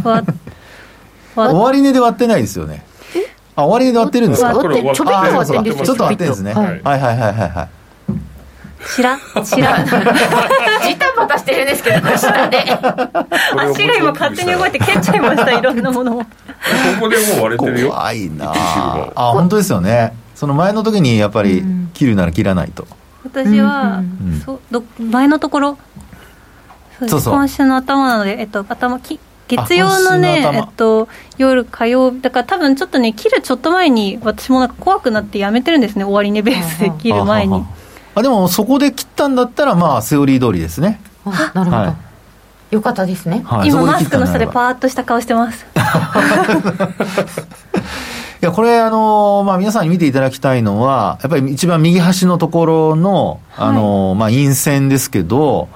[0.04, 0.26] 割
[1.36, 2.84] 終値で割ってないですよね。
[3.56, 4.52] あ、終わりで割ってるんですか？
[4.54, 4.62] ちょっ
[5.98, 6.54] と割ってるんですね。
[6.54, 7.70] はい、はいはいはいはい
[8.96, 9.78] 知ら知ら
[10.84, 12.64] ジタバタしてるんですけど、知らで。
[13.58, 16.20] 足が今勝手に動いて蹴っちゃいました、 いろんなものを。
[16.20, 16.26] こ
[17.02, 17.90] こでもう割れてるよ。
[17.90, 18.54] 怖いな。
[19.16, 20.14] あ、本当ですよね。
[20.36, 21.64] その前の時にやっぱり
[21.94, 22.88] 切るなら切らないと。
[23.26, 24.02] 私は、
[24.46, 25.78] そうど前のところ？
[27.08, 31.08] そうそう今週の頭なので、えっと、頭き月曜のねえっと、
[31.38, 37.64] 夜火曜日だから多分ちょっとね切るちょっと前に私もなんか怖くなってやめてるんですね終値ベースで切る前に
[38.16, 41.02] あでもそこで切ったんだったらまあセオリー通りですね。
[41.26, 41.96] なるほど、は
[42.72, 45.66] い、よかったですね、はい、今マスクの下でパーッとした顔してます。
[48.42, 55.68] いや、これ、あの、まあ、皆さんに見ていただきたいのは、やっぱり一番右端のところの、あの、はい、まあ、陰線ですけど、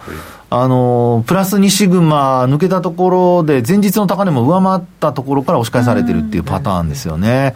[0.56, 7.56] あの、プラス2シグマ抜けたところで、前日の高値も上回ったところから押し返されてるっていうパターンですよね。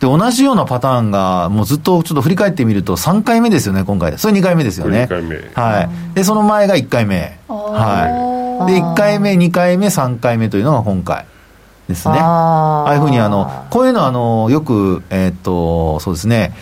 [0.00, 4.18] で、同じようなパターンが、もうずっとちょっと振り返ってみると、3回目ですよね、今回。
[4.18, 5.04] それ2回目ですよね。
[5.04, 5.36] 2回目。
[5.54, 6.14] はい。
[6.16, 7.38] で、その前が1回目。
[7.46, 8.72] はい。
[8.72, 11.26] で、1回目、2回目、3回目というのが今回。
[11.88, 12.18] ですね。
[12.18, 16.54] ああいうふうにあの、こういうのあの、よく、えー、っと、そうですね、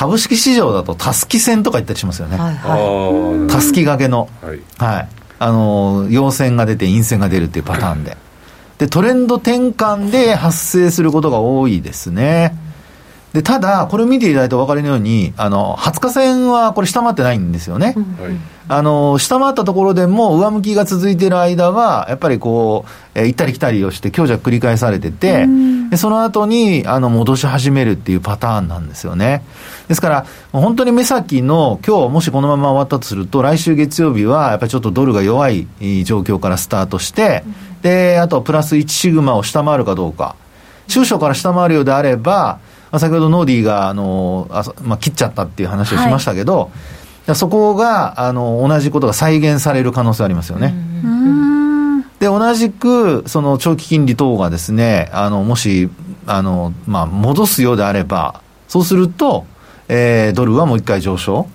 [0.00, 2.38] 株式市場だとたすき線とか言ったりしますよね。
[2.38, 4.30] たすき掛けの。
[4.40, 4.60] はい。
[4.78, 5.08] はい。
[5.38, 8.16] あの、陽線が出て陰線が出るっていうパターンで。
[8.78, 12.56] で、トレンド転換で発生することが多いですね。
[13.34, 17.94] で、ただ、これを見ていただいてお分かりのように、あの、20日線はこれ下回ってないんですよね。
[18.18, 25.48] はいあの、下回ったところでも上向きが続いている間は、やっぱりこう、えー、行ったり来たりをして強弱繰り返されてて、
[25.90, 29.42] でその後に、あの、戻し始めるっていうパターンなんですよね。
[29.90, 35.66] ですから、本当に目先の、今日もしこのまま終わったとすると、来週月曜日は、やっぱりちょっとドルが弱い
[36.04, 37.42] 状況からスタートして、
[37.82, 40.36] で、あとプラス1シグマを下回るかどうか。
[40.86, 42.60] 中小から下回るようであれば、
[42.92, 46.68] 先ほどノーディーが、あの、あまあ、切っちゃったっていう話をしましたけど、はい
[47.34, 50.74] そこがあの同じことが再現される可能性ありますよね。
[52.18, 55.88] で同じくその長期金利等がですねあのもし
[56.26, 59.46] あの、まあ、戻すようであればそうすると、
[59.92, 61.48] えー、ドルはもう一回上昇。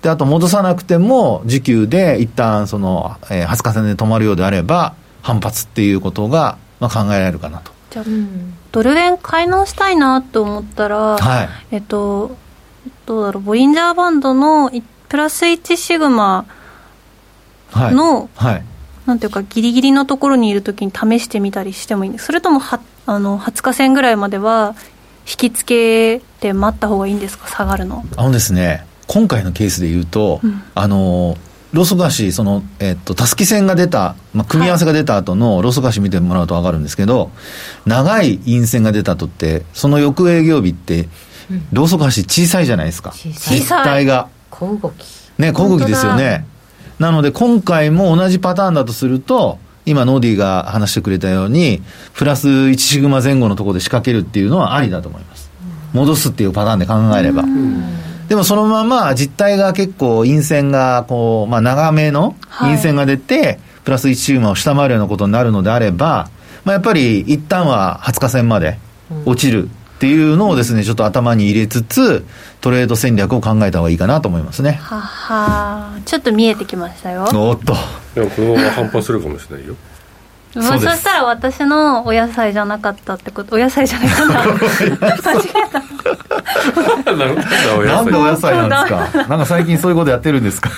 [0.00, 7.72] であと戻さなくても時給で一旦その、えー、20日線で止まるようであれば反発っていうことが、まあ、考えられるかなと。
[7.90, 8.04] じゃあ、
[8.72, 12.36] ドル円買い直したいなと思ったら、はい、えっと
[13.04, 13.42] どうだろう。
[13.42, 14.70] ボリンジャーバンドの
[15.08, 16.46] プラス1シグマ
[17.74, 18.64] の、はい、はい、
[19.06, 22.26] なんていうか、ギリギリのところにいるときに試してみたりしてもいいんです。
[22.26, 24.76] それともはあの20日線ぐらいまでは、
[25.28, 28.04] 引き付けて待った方がいいんですか、下がるの。
[28.16, 31.36] あのですね、今回のケースでいうと、うん、あの
[31.72, 37.30] ローソク足、その、えっと、たすき線が出た、まあ、組み合わせが出た後のローソク足見てもらうと分かるんですけど、
[37.86, 41.08] 長い陰線が出た後って、その翌営業日って、
[41.72, 43.12] ローソク足小さいじゃないですか。
[43.12, 44.04] 小さい。
[44.04, 44.28] が。
[44.50, 45.06] 小動き。
[45.38, 46.44] ね、小動きですよね。
[46.98, 49.58] なので、今回も同じパターンだとすると、
[49.90, 51.82] 今、ノーディーが話してくれたように、
[52.14, 55.50] プラス1シグマ前後のところで仕掛けるっていうのはありだと思います。
[55.92, 57.44] 戻すっていうパターンで考えれば。
[58.28, 66.30] でもそのまま実態が結構陰線がこう、まあ、長めの陰線が出て、はい、プラス1シグマを下回るようなことになるのであれば、
[66.64, 68.78] まあ、やっぱり一旦は20日線まで
[69.24, 72.24] 落ちるっていうのをですね、ちょっと頭に入れつつ、
[72.62, 74.78] トレード戦略を考えた方がいいかなと思いますね。
[74.80, 77.28] ははちょっと見えてきましたよ。
[77.34, 77.74] おっと。
[78.14, 79.74] でもこのまま反発するかもしれないよ。
[80.52, 84.40] そそしたら私のお野菜じゃなかったってことお野菜じゃないかな。
[84.42, 84.60] 間違え
[87.04, 87.12] た。
[87.12, 88.76] なんでお野菜なんで
[89.12, 89.28] すか？
[89.28, 90.70] なんか最近そういうことやってるんですか？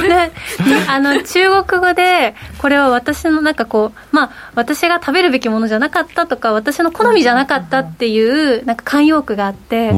[0.00, 0.32] で
[0.88, 8.18] あの中国語でこれは私のなんかこうまあ私が食べるべきものじゃなかったとか私の好みじゃなかったってい
[8.60, 9.90] うなんか慣用句があって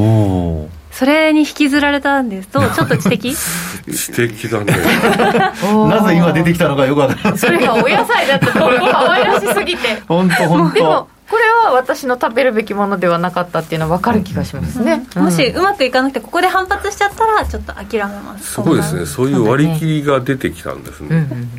[0.91, 2.49] それに引きずられたんです。
[2.49, 3.35] と、ちょっと知的？
[3.37, 4.73] 知的だね。
[5.89, 7.39] なぜ今出てきたのかよくわからない。
[7.39, 10.03] それがお野菜だと可愛らしすぎて。
[10.09, 10.75] 本当本当。
[10.75, 18.55] でもこれは私の食べるべきものではなかったっていうのは分かる気がしますね、うん、もしうまくいかなくてここで反発しちゃったらちょっと諦めます。
[18.55, 19.07] すごいですね。
[19.07, 21.51] そういう割り切りが出てきたんですね、うん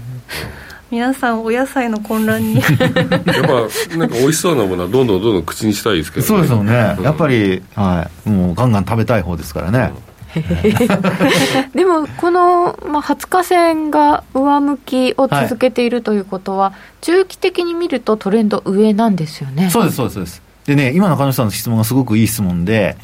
[0.91, 2.55] 皆さんお野菜の混乱に。
[2.55, 9.93] やっぱなんか美味しそうなものはどんどんどんどん口にしたいですけど、ね、そうですよね、うん、やっぱり、はい、もうガンガン食べたい方ですからね、
[11.73, 19.69] でもこの、まあ、20日線が上向きを続けているということは、はい、中期的に見るとトレンド上なんですよね。
[19.69, 22.95] そうですそうですそうでね、今の彼女さんの質問がすごくいい質問で、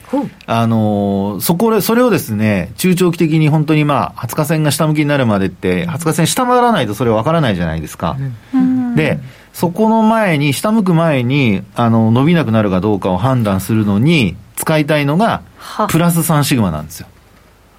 [0.45, 8.15] あのそこで、それをですね、中長期的に本当にまあ、20日線が下向きになるまでって、20日線下回らないとそれ分からないじゃないですか。
[8.53, 9.19] うん、で、
[9.51, 15.41] そこの前に、下向く前に、あの、伸びなくなるかどうかを判断するのに、使いたいのが、
[15.89, 17.07] プラス3シグマなんですよ。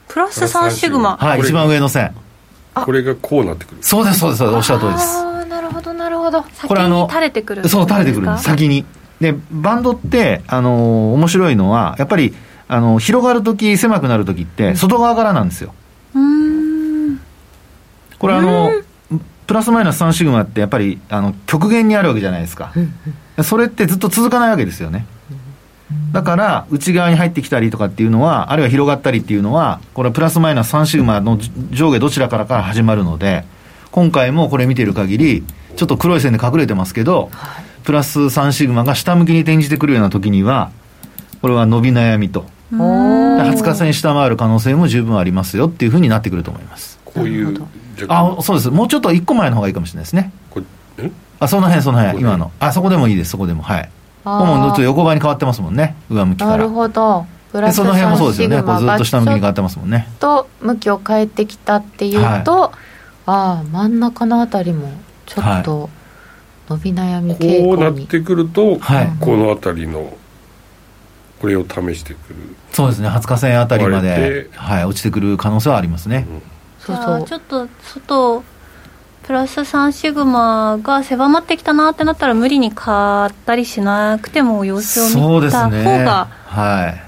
[0.08, 2.14] プラス3シグマはい、一番上の線。
[2.74, 3.78] これがこうなってくる。
[3.80, 5.16] そうです、そうです、おっしゃる通りです。
[5.16, 6.44] ああ、なるほど、なるほど。
[6.66, 7.66] これあの、垂れてくる。
[7.66, 8.84] そう、垂れてくる先に。
[9.20, 12.34] で、バンドって、あのー、面白いのは、やっぱり、
[12.68, 15.74] あの、広がるとき、狭くなるときって、外側からなんですよ。
[16.14, 17.20] うん。
[18.18, 18.70] これあの、
[19.48, 22.70] プラスマイナス3シグマってやっぱりあの極限にあるわけじゃないですか、
[23.42, 25.06] それってずっと続かないわけですよね。
[26.12, 31.38] だから内側に入ってきたりとかっていうのは、あるいは広がったりっていうのは、これプラスマイナス3シグマの
[31.70, 33.44] 上下どちらからから始まるので、
[33.90, 35.44] 今回もこれ見てる限り、
[35.76, 37.30] ちょっと黒い線で隠れてますけど、
[37.88, 40.72] プラス3シグマが下向きに転じてくるような時には、
[41.40, 42.44] これは伸び悩みと。
[42.70, 47.00] 20日線下回る可能性も十分ありますよっていうふうになってくると思います。
[47.06, 47.66] こういう
[48.08, 48.68] あそうです。
[48.68, 50.30] もうちょっと1個前の方がいいかもしれないですね。
[51.40, 52.52] あその辺その辺今の。
[52.60, 53.30] あそこでもいいです。
[53.30, 53.62] そこでも。
[53.62, 53.88] はい。
[54.22, 55.96] もうずっと横ばいに変わってますもんね。
[56.10, 56.50] 上向きから。
[56.50, 57.24] なるほど。
[57.54, 58.62] でその辺もそうですよね。
[58.62, 60.10] こうずっと下向きに変わってますもんね。
[60.20, 62.70] と向きを変えてきたっていうと、はい、
[63.24, 64.92] ああ真ん中のあたりも
[65.24, 65.88] ちょっと
[66.68, 67.64] 伸び悩み傾向に。
[67.64, 70.16] こうなってくると、はい、このあたりの
[71.40, 72.36] これを試してくる。
[72.72, 73.08] そうですね。
[73.08, 76.42] 20日線あたりまで、はい、落ちてくる可能性はありますね、うん。
[76.78, 77.24] そうそう。
[77.24, 78.42] ちょっと外
[79.28, 86.28] プラス3シグマが狭まってきたなってなったら無理に買ったりしなくても様子を見た方が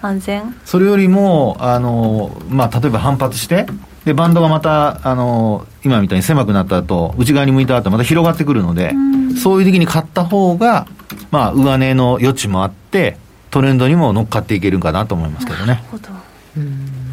[0.02, 3.66] 安全、はい、それよりもあの、まあ、例えば反発して
[4.04, 8.94] でバンドがまたあの今みたいに狭くなった後内側に向いた後また広がってくるので、う
[9.36, 10.86] そういう時に買った方が
[11.30, 13.16] まあ上値の余地もあって
[13.50, 15.66] トレンドにも乗っかっていけるかなと思いますけどね。
[15.66, 16.08] なるほど。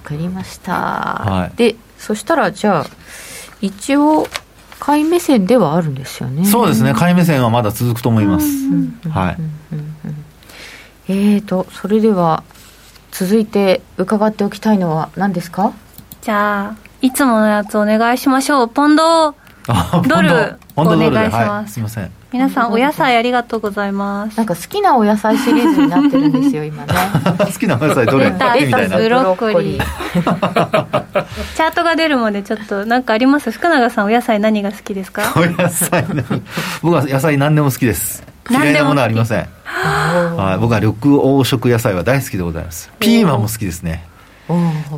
[0.03, 2.85] かりました、はい、でそしたらじゃあ
[3.61, 4.27] 一応
[4.79, 6.45] 買い目線ではあるんですよね。
[6.45, 6.93] そうですね。
[6.93, 8.47] 買い目線はまだ続くと思います、
[9.09, 9.37] はい、
[11.07, 12.43] えーとそれでは
[13.11, 15.73] 続いて伺っておきたいのは何ですか？
[16.21, 18.69] じゃあいつものやつお願いしましょう。
[18.69, 19.35] ポンド
[20.07, 22.11] ドルお願いします、はい、すみません。
[22.31, 24.37] 皆さんお野菜ありがとうございます。
[24.37, 26.93] なんか好きなお野菜シリーズになってるんですよ今ね。
[27.37, 28.25] 好きなお野菜どれ？
[28.25, 29.83] レタスブロッコリー。
[31.55, 33.51] チャートが出るまでちょっとなんかあります？
[33.51, 35.23] 福永さんお野菜何が好きですか？
[35.35, 36.05] お野菜
[36.81, 38.23] 僕は野菜何でも好きです。
[38.49, 39.45] 嫌いなものありません。
[39.63, 42.89] はい僕は緑黄色野菜は大好きでございます。
[42.99, 44.05] ピーマンも好きですね。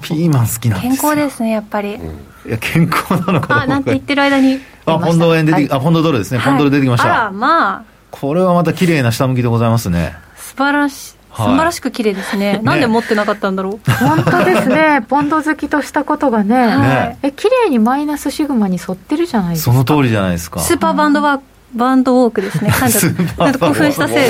[0.02, 2.00] ピーマン好きなんです健康ですねやっぱり、
[2.46, 4.60] いや健康なのかあなんて言ってる間に。
[4.86, 6.42] あポンド円出て、はい、あポンドドルですね。
[6.44, 7.84] ポンドル出てきました、あらまあ。
[8.12, 10.16] これはまた綺麗な下向きでございますね。
[10.36, 11.16] 素晴らしい。
[11.36, 13.92] 素晴らしく綺麗ですね、なんで持ってなかったんだろう。
[13.92, 15.04] 本当ですね。
[15.10, 16.78] ポンド好きとしたことがね。
[16.78, 17.18] ね。
[17.24, 19.72] え綺麗にマイナスシグマに沿ってるじゃないですか。
[19.72, 20.60] その通りじゃないですか。
[20.60, 22.70] スーパーバンドワークバンドウォークですね。
[23.38, 24.28] なんか興奮したせいで。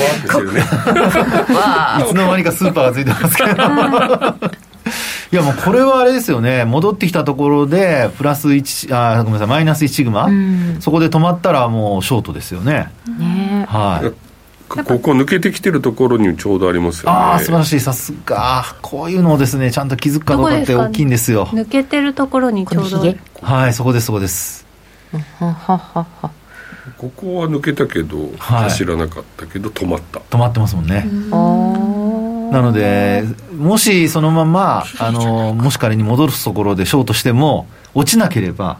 [2.08, 3.50] つの間にかスーパーがついてますけど。
[5.32, 12.90] いやもうこれはあれですよね、戻ってきたところで、プラス1、あごめんなさい、マイナス1シグマ、うん、そこで止まったらもうショートですよね。
[13.18, 14.24] ねはい。
[14.68, 17.16] ここ抜けてきてるところにちょうどありますよね。
[17.16, 18.64] ああ、素晴らしい、さすが。
[18.82, 21.46] こういうのをですね、ちゃんと気づくかどうかって大きいんですよ。
[21.46, 23.14] 抜けてるところにちょうど。
[23.42, 24.66] はい、そこです、そこです。
[25.38, 26.30] はははは。
[26.96, 31.06] ここは抜けたけど、走らなかったけど止まった止まってますもんね
[32.52, 33.24] なので
[33.56, 38.78] もしそのままあのもし仮に戻すところでショートしても落ちなければ、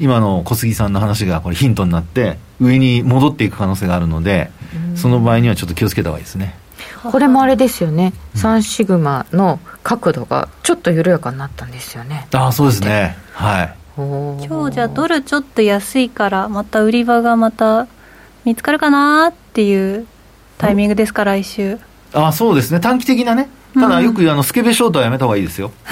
[0.00, 4.50] 今の小杉さんの話がこれヒントになって上に戻っていく可能性があるので、
[4.96, 6.54] その場合にはちょっと気をつけた方がいいですね。
[7.10, 12.26] これもあれですよね、3シグマの角度がちょっと緩やかになったんですよね。
[12.32, 13.16] ああそうですね。
[13.32, 13.74] はい。
[13.96, 14.36] 今
[14.68, 17.88] 日じゃあドルちょっと安いからまた売り場がまた
[18.44, 20.06] 見つかるかなっていう
[20.56, 21.78] タイミングですか、来週
[22.12, 22.80] あそうですね。
[22.80, 23.48] 短期的なね。
[23.74, 25.70] ただよくあのスケベショートはやめた方がいいですよ。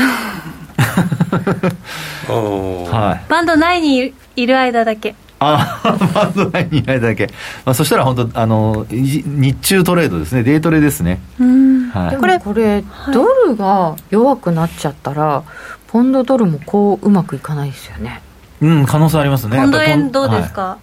[2.28, 5.14] はい、バンド内にいる間だけ。
[5.38, 5.80] あ
[6.14, 7.26] バンド内にいる間だけ、
[7.66, 10.42] まあ、そしたら本当あの日中トレードですね。
[10.42, 11.20] デイトレですね。
[11.92, 15.42] はい、これこれ、ドルが弱くなっちゃったら
[15.88, 18.22] ポンドドルもこううまくいかないですよね。
[18.60, 19.58] うん可能性ありますね。
[19.58, 20.78] ポンド円どうですか、は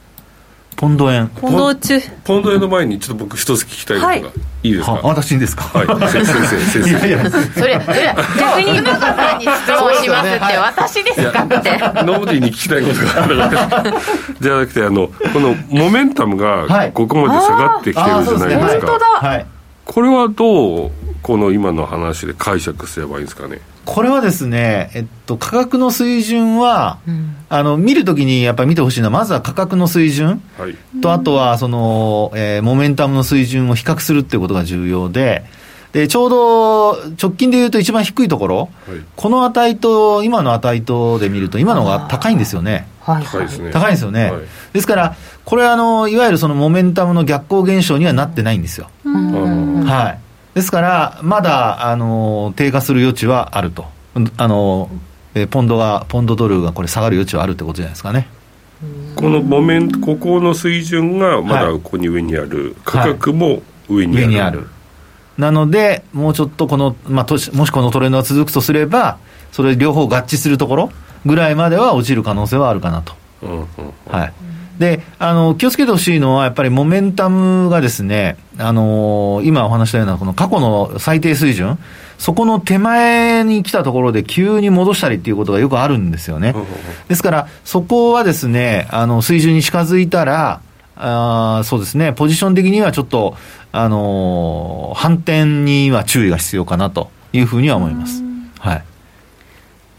[0.76, 1.28] ポンド円。
[1.28, 4.24] ポンド中ポンド円の前にちょっと僕一つ聞きたいことが、はい、
[4.64, 4.92] いいですか？
[5.04, 5.64] 私にですか？
[5.64, 5.88] はい。
[6.12, 6.90] 先生先生。
[6.90, 7.32] いやいや。
[7.32, 11.44] それそれ逆に馬さんに質問しますって、私ですか？
[11.44, 11.54] って。
[12.04, 13.94] ノーディーに聞きたいことがある
[14.40, 19.46] じゃなくてあのこのモメンタムがここまで下がってきてるじゃないですか、本当だ、はい、
[19.86, 23.60] これはどうこの今の話で解釈すればいいんですかね？
[23.86, 35.44] これはですね、えっと、価格の水準は、うん、あの見るときにやっぱり見てほしいのは、まずは価格の水準、はい、とあとはその、えー、モメンタムの水準を比較するっていうことが重要で、
[35.92, 38.58] でちょうど直近でいうと一番低いところ、
[38.88, 42.88] はい、この値と今の値とで見ると、今のが高いんですよね。
[43.02, 43.72] はい、高いですね。
[43.72, 44.32] 高いですよね。
[44.32, 44.42] はい、
[44.74, 45.16] ですから、
[45.46, 48.90] これはあの、いわゆるそのモメンタムの逆行現象にはなってないんですよ。
[49.04, 50.23] はい。
[50.54, 53.86] ですから、まだ、あの、低下する余地はあると。
[54.38, 54.90] あの、
[55.34, 58.28] えポンドが、ポンドドルがこれ下がる余地はあるってことじゃないですかね。
[59.16, 64.26] このモメント、ここの水準がまだここに上にある、はい、価格も上にある。
[64.26, 64.68] 上にある。
[65.38, 69.18] なので、もうちょっとこの、まあ、もしこのトレンドが続くとすれば、
[69.52, 70.92] それ両方合致するところ
[71.26, 73.14] ぐらいまでは落ちる可能性はあるかなと。
[73.42, 73.66] うんうんうん、
[74.08, 74.34] はい。
[74.84, 81.80] で、あの、気をつけてほしいのは、やっぱりモメンタムがですね、あのー、今お話したような、この過去の最低水準、
[82.18, 86.54] そこの手前に来たところで急に戻したりっていうことがよくあるんですよね。
[87.08, 90.60] ですから、そこはですね、あの、水準に近づいたら、
[90.96, 93.38] あそうですね、ポジション的にはちょっと、
[93.72, 98.22] あのー、反転には注意が必要かなというふうには思います。
[98.60, 98.84] はい。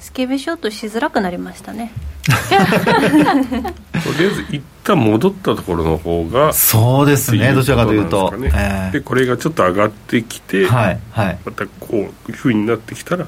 [0.05, 1.90] スケベショートしづらくなりましたね。
[2.28, 7.55] とりあえず一旦戻ったところの方がそうですね。
[7.55, 13.26] どちらかというと、えー、でこれがちょっと上がってきて、はいはい、またこういうふうになってきたら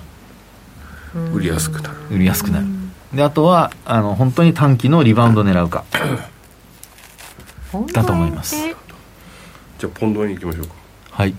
[1.33, 1.95] 売りやすくなる。
[2.11, 2.67] 売りやすくなる。
[3.15, 5.85] であとはあの本当に短期のリバウンド狙うか。
[7.95, 8.55] だと思います。
[9.79, 10.75] じゃあポンド円いきましょうか。
[11.11, 11.35] はい。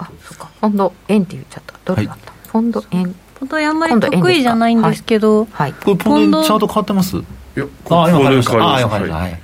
[0.00, 0.50] あそっか。
[0.60, 1.74] ポンド円って言っちゃった。
[1.84, 3.14] ドルだった、はい、ポンド円。
[3.40, 7.16] 本当にあんまり得意じゃないんですけど、はい、これポンドチャート変わってます？
[7.16, 7.20] い
[7.56, 8.74] やあ今変わりました。
[8.74, 9.40] あ今変わりました、はい、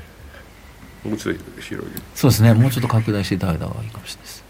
[1.09, 2.55] もうちょっと広げそうですね。
[2.55, 4.45] もうちょっと拡大していただいた方がいいかもしれないです。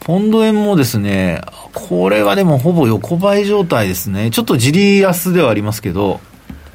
[0.00, 1.40] ポンド円もですね
[1.72, 4.30] これはでもほぼ横ばい状態ですね。
[4.30, 6.20] ちょっとじり安ではありますけど。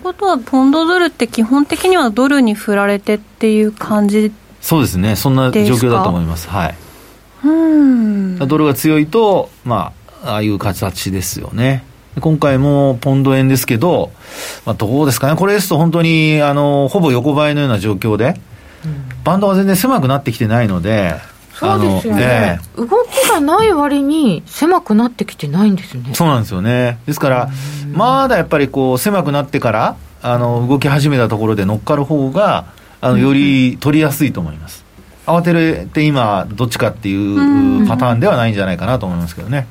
[0.03, 5.15] ことはポンドドルって基本的にはドルに振られてっていう感じそうですね。
[5.15, 6.49] そんな状況だと思います。
[6.49, 6.75] はい。
[7.43, 8.37] うん。
[8.39, 11.83] ドルが強いとまあああいう形ですよね。
[12.19, 14.11] 今回もポンド円ですけど、
[14.65, 18.35] まあ、どうですかね、これですと本当にあのほぼ横ばいのような状況で、
[18.83, 21.15] うん、バンドが全然狭くなってきてないので、
[21.53, 26.11] そうですよね、動きがない割に狭くなってきてないんですね。
[26.13, 26.99] そうなんですよね。
[27.05, 27.49] ですから、
[27.93, 32.65] まだやっぱりこう狭くなってからあの動き始めたところで乗っかる方が
[33.01, 34.83] あのより取りやすいと思います。
[35.25, 39.67] 慌てるって今どっちかっていうパターンではないんじゃないかなと思いますけどね。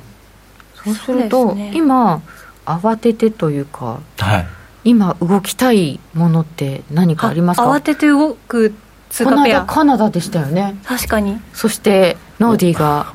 [0.93, 2.21] そうすると、ね、今
[2.65, 4.47] 慌ててというか、はい、
[4.83, 7.69] 今動きたいものって何かありますか？
[7.69, 8.73] 慌てて動く
[9.09, 9.65] 通貨ペア。
[9.65, 10.77] カナダでしたよね。
[10.85, 11.39] 確かに。
[11.53, 13.07] そしてノーディーが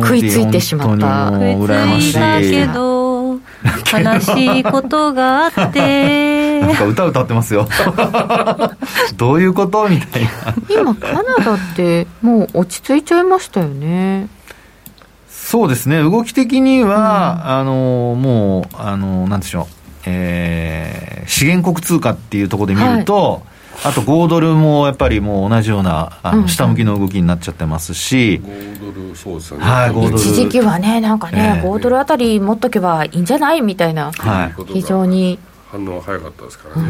[0.00, 1.30] 食いついてしまった。
[1.30, 1.48] 食
[1.98, 6.60] いついたけど悲しいことがあって。
[6.66, 7.68] なんか歌歌ってますよ。
[9.16, 9.88] どういうこと？
[9.88, 10.30] みたいな。
[10.68, 14.28] 今カナダってもう落ち着いちゃいましたよね
[15.46, 19.66] そうですね、動き的には、うん、あのもう、あのなんでしょう、
[20.06, 23.42] えー、資源国通貨っていうところで見ると、はい。
[23.84, 35.38] あと5ドルもやっぱりもう同じようなあの下向きの動きになっちゃってますし、5ドル、そうですよね、はい、5ドル一時期はね、なんかね、えー、5ドルあたり持っとけばいいんじゃないみたいな、はい、非常に。
[35.70, 36.88] 反応早かったですからね、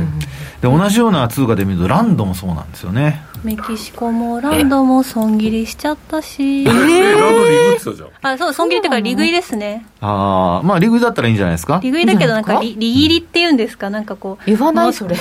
[0.63, 6.63] うん、で同じような通貨で見るとランドもそうなんですよねメキシコもランドも損切りしちゃったし。
[6.63, 8.09] えー、ランドリグってたじゃん。
[8.35, 9.87] あそう損切りっていうか利食いですね。
[10.01, 11.79] ああまあ利食いだったらいいんじゃないですか？
[11.81, 13.89] 利食いだけどなんか利切りっていうんですか？
[13.89, 15.17] なんかこう言わないそれ。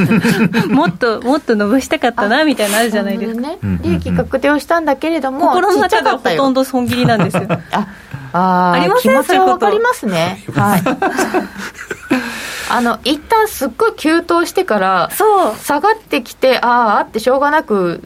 [0.72, 7.42] もっともっと伸ばしたかったなみたいなのあるじゃないですか、ね、利益確定をしたんだけれども心の中がほとんど損切りなんですよ。
[7.72, 7.86] あ
[8.32, 9.12] あありません？
[9.12, 10.42] 気持ちは分かりますね。
[10.54, 10.82] はい
[12.72, 15.10] あの一旦すっごい急騰してから
[15.58, 18.02] 下がってきてあああってしょうがなく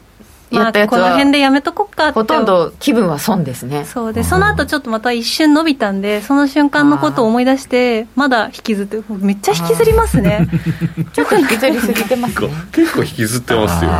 [0.54, 3.84] やったやつは、まあ、この辺でやめとこっかほとんど気分は損ですね。
[3.84, 10.48] そうでその後ちょっとまた一瞬伸びたんでその瞬間のことを思い出してまだ引きずってめっちゃ引きずりますね。
[11.12, 12.48] ちょっと引きずりすぎてますね。
[12.72, 13.90] 結構引きずってますよ。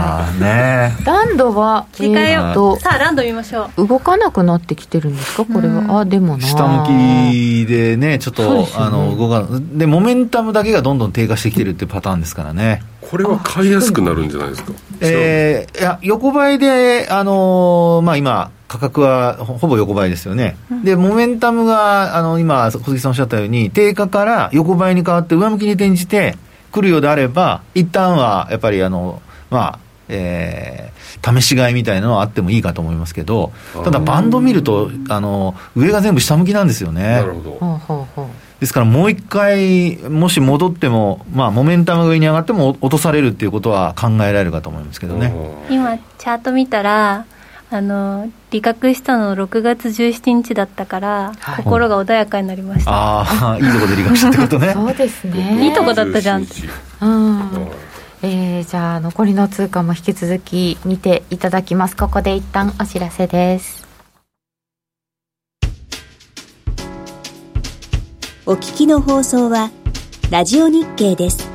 [0.40, 0.96] ね。
[1.04, 3.86] ランドは切り替えようとさあランド見ましょう。
[3.86, 5.44] 動かなくなってきてるんですか？
[5.44, 6.00] これは。
[6.00, 14.72] あでもな下向きでねちょっと、ね、あの動かでモメンタムだけがどんどん低下してきてるっていうパターンですからねこれは買いやすくなるんじゃないですか？
[15.00, 26.36] えー、いや横ばいで、あのー、まあ、今、価格はほぼ横ばいですよね、うん、でモメンタムがあの今、小杉さんおっしゃったように、低下から横ばいに変わって、上向きに転じて
[26.72, 29.78] くるようであれば、一旦はやっぱりあの、まあ
[30.08, 33.52] えー、試し買いみたいなのはあってもいいかと思いますけど、
[33.84, 37.02] ただ、バンド見るとあの、上が全部下向きなんですよね。
[37.02, 38.28] なるほど
[38.64, 45.34] ですからもう一回、もし戻っても、まあ、モメンタムが上に上がっても落とされるっていうことは考えられるかと思いますけどね。
[45.68, 47.26] 今、チャート見たら、
[47.70, 52.90] あの利確したの6月17日だったから、はい、心が穏やかになりました。
[52.90, 54.72] ああいいとこで利確したってことね。
[54.74, 55.66] そうですね。
[55.66, 56.46] いいとこだったじゃん。
[57.02, 57.50] うん。
[58.22, 61.96] えー、じゃあ残りの通貨も引き続き見ていただきます。
[61.96, 63.83] ここで一旦お知らせです
[68.46, 69.70] お聞きの放送は
[70.30, 71.53] ラジオ日経です。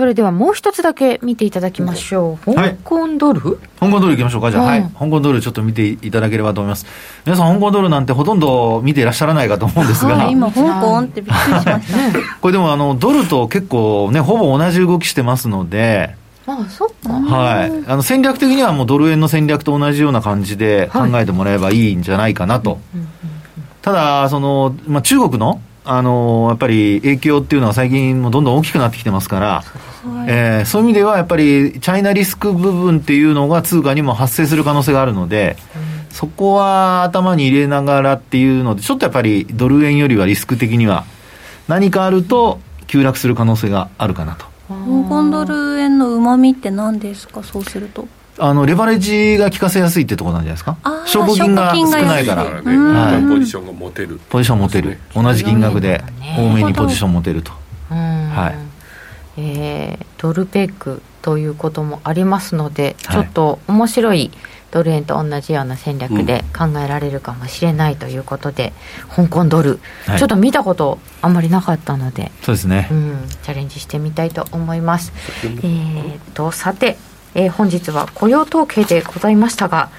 [0.00, 2.54] それではもう一つだけ見ていただきましょう。
[2.54, 4.50] 香港ドル、はい、香港ドルいきましょうか。
[4.50, 4.82] じゃあ、はい。
[4.98, 6.86] 香港ドルちょっと見ていただければと思います。
[7.26, 10.14] 皆さん、香港ドルなんてほとんど見ていらっしゃらないかと思うんですが。
[10.14, 12.18] はい、今、香港ってびっくりしました。
[12.40, 16.14] これでも、あの、ドルと結構ね、ほぼ同じ動きしてますので、
[16.46, 17.12] ああ、そっか。
[17.12, 17.72] はい。
[17.86, 22.78] あの、戦略的にはもうドル円の戦略と同じような感じで考えてもらえばいいんじゃないかなと。
[23.82, 29.64] ただ、その、まあ、中国のあのやっぱり影響っていうのは最近もどんどん大きくなってきてますから、
[30.26, 35.56] えー、そういう意味ではやっぱりチャイナリスク部分っていうのが通貨にも発生する可能性があるので、
[36.08, 41.04] うん、そこは頭に入れながらっていうので、ちょっとやっぱりドル円よりはリスク的には
[41.68, 44.46] 何かあると急落する可能性があるかなと。
[44.68, 44.74] 香
[45.08, 48.08] 港ドル円のうまみって何ですか、そうすると。
[48.38, 56.02] あのレバレッジが効かせやすいってところなんじゃないですか、証拠金が少ないから、はい、ポジションが持てる、ポジション持てる、同じ金額で
[56.38, 57.52] 多めにポジション持てると。
[57.90, 58.69] はい
[59.36, 64.30] えー、ドルペックということもありますので、ちょっと面白い
[64.70, 68.72] ドル円と同じような戦略で考えられるかもしれないということで、
[69.18, 75.12] うん、香港ドル、はい、ちょっと見たことあんまりなかったので、そうですね、うん、チャレンジしてみたいと思います。
[75.44, 76.96] えー、とさて
[77.34, 79.90] えー、本日は雇用統計でございましたが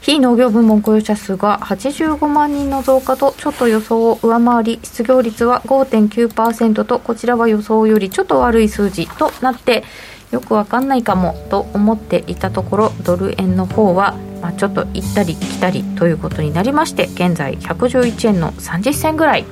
[0.00, 9.84] 非農業部門雇用者数が85万人の増加とちょっと予想を上回り失業率は5.9%とこちらは予想よりちょっと悪い数字となって
[10.30, 19.44] よくわかんないかもと思っていたところドル円の方は、まあ、ちょっと行ったり来たりということになりまして現在111円の30銭ぐらい。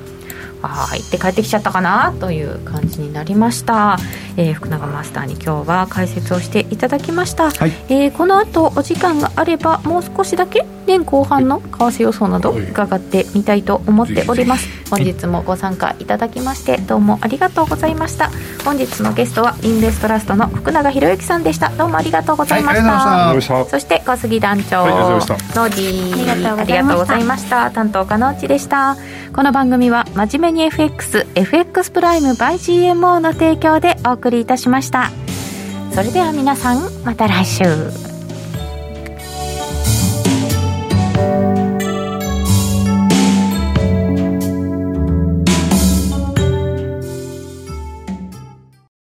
[0.61, 3.97] ああ行って帰ってきちゃったかなという感じになりました、
[4.37, 14.67] えー、福永マスターに今日は解説をしていただきました、はい、えー、この後お時間があればもう少しだけ年後半の為替予想など伺ってみたいと思っております。
[14.89, 18.31] 本日もご参加いただきましてどうもありがとうございました。
[18.65, 21.69] 本日のゲストはインベストラストの福永博之さんでした。
[21.69, 22.91] どうもありがとうございました。
[22.91, 23.65] はい、した。
[23.65, 27.69] そして小杉団長、はい、ノーディーありがとうございました。
[27.69, 28.97] 担当加納内でした。
[29.35, 35.11] この番組は真面目に FXFX プライム by GMO の提供でお送りいたしました。
[35.91, 38.08] それでは皆さんまた来週。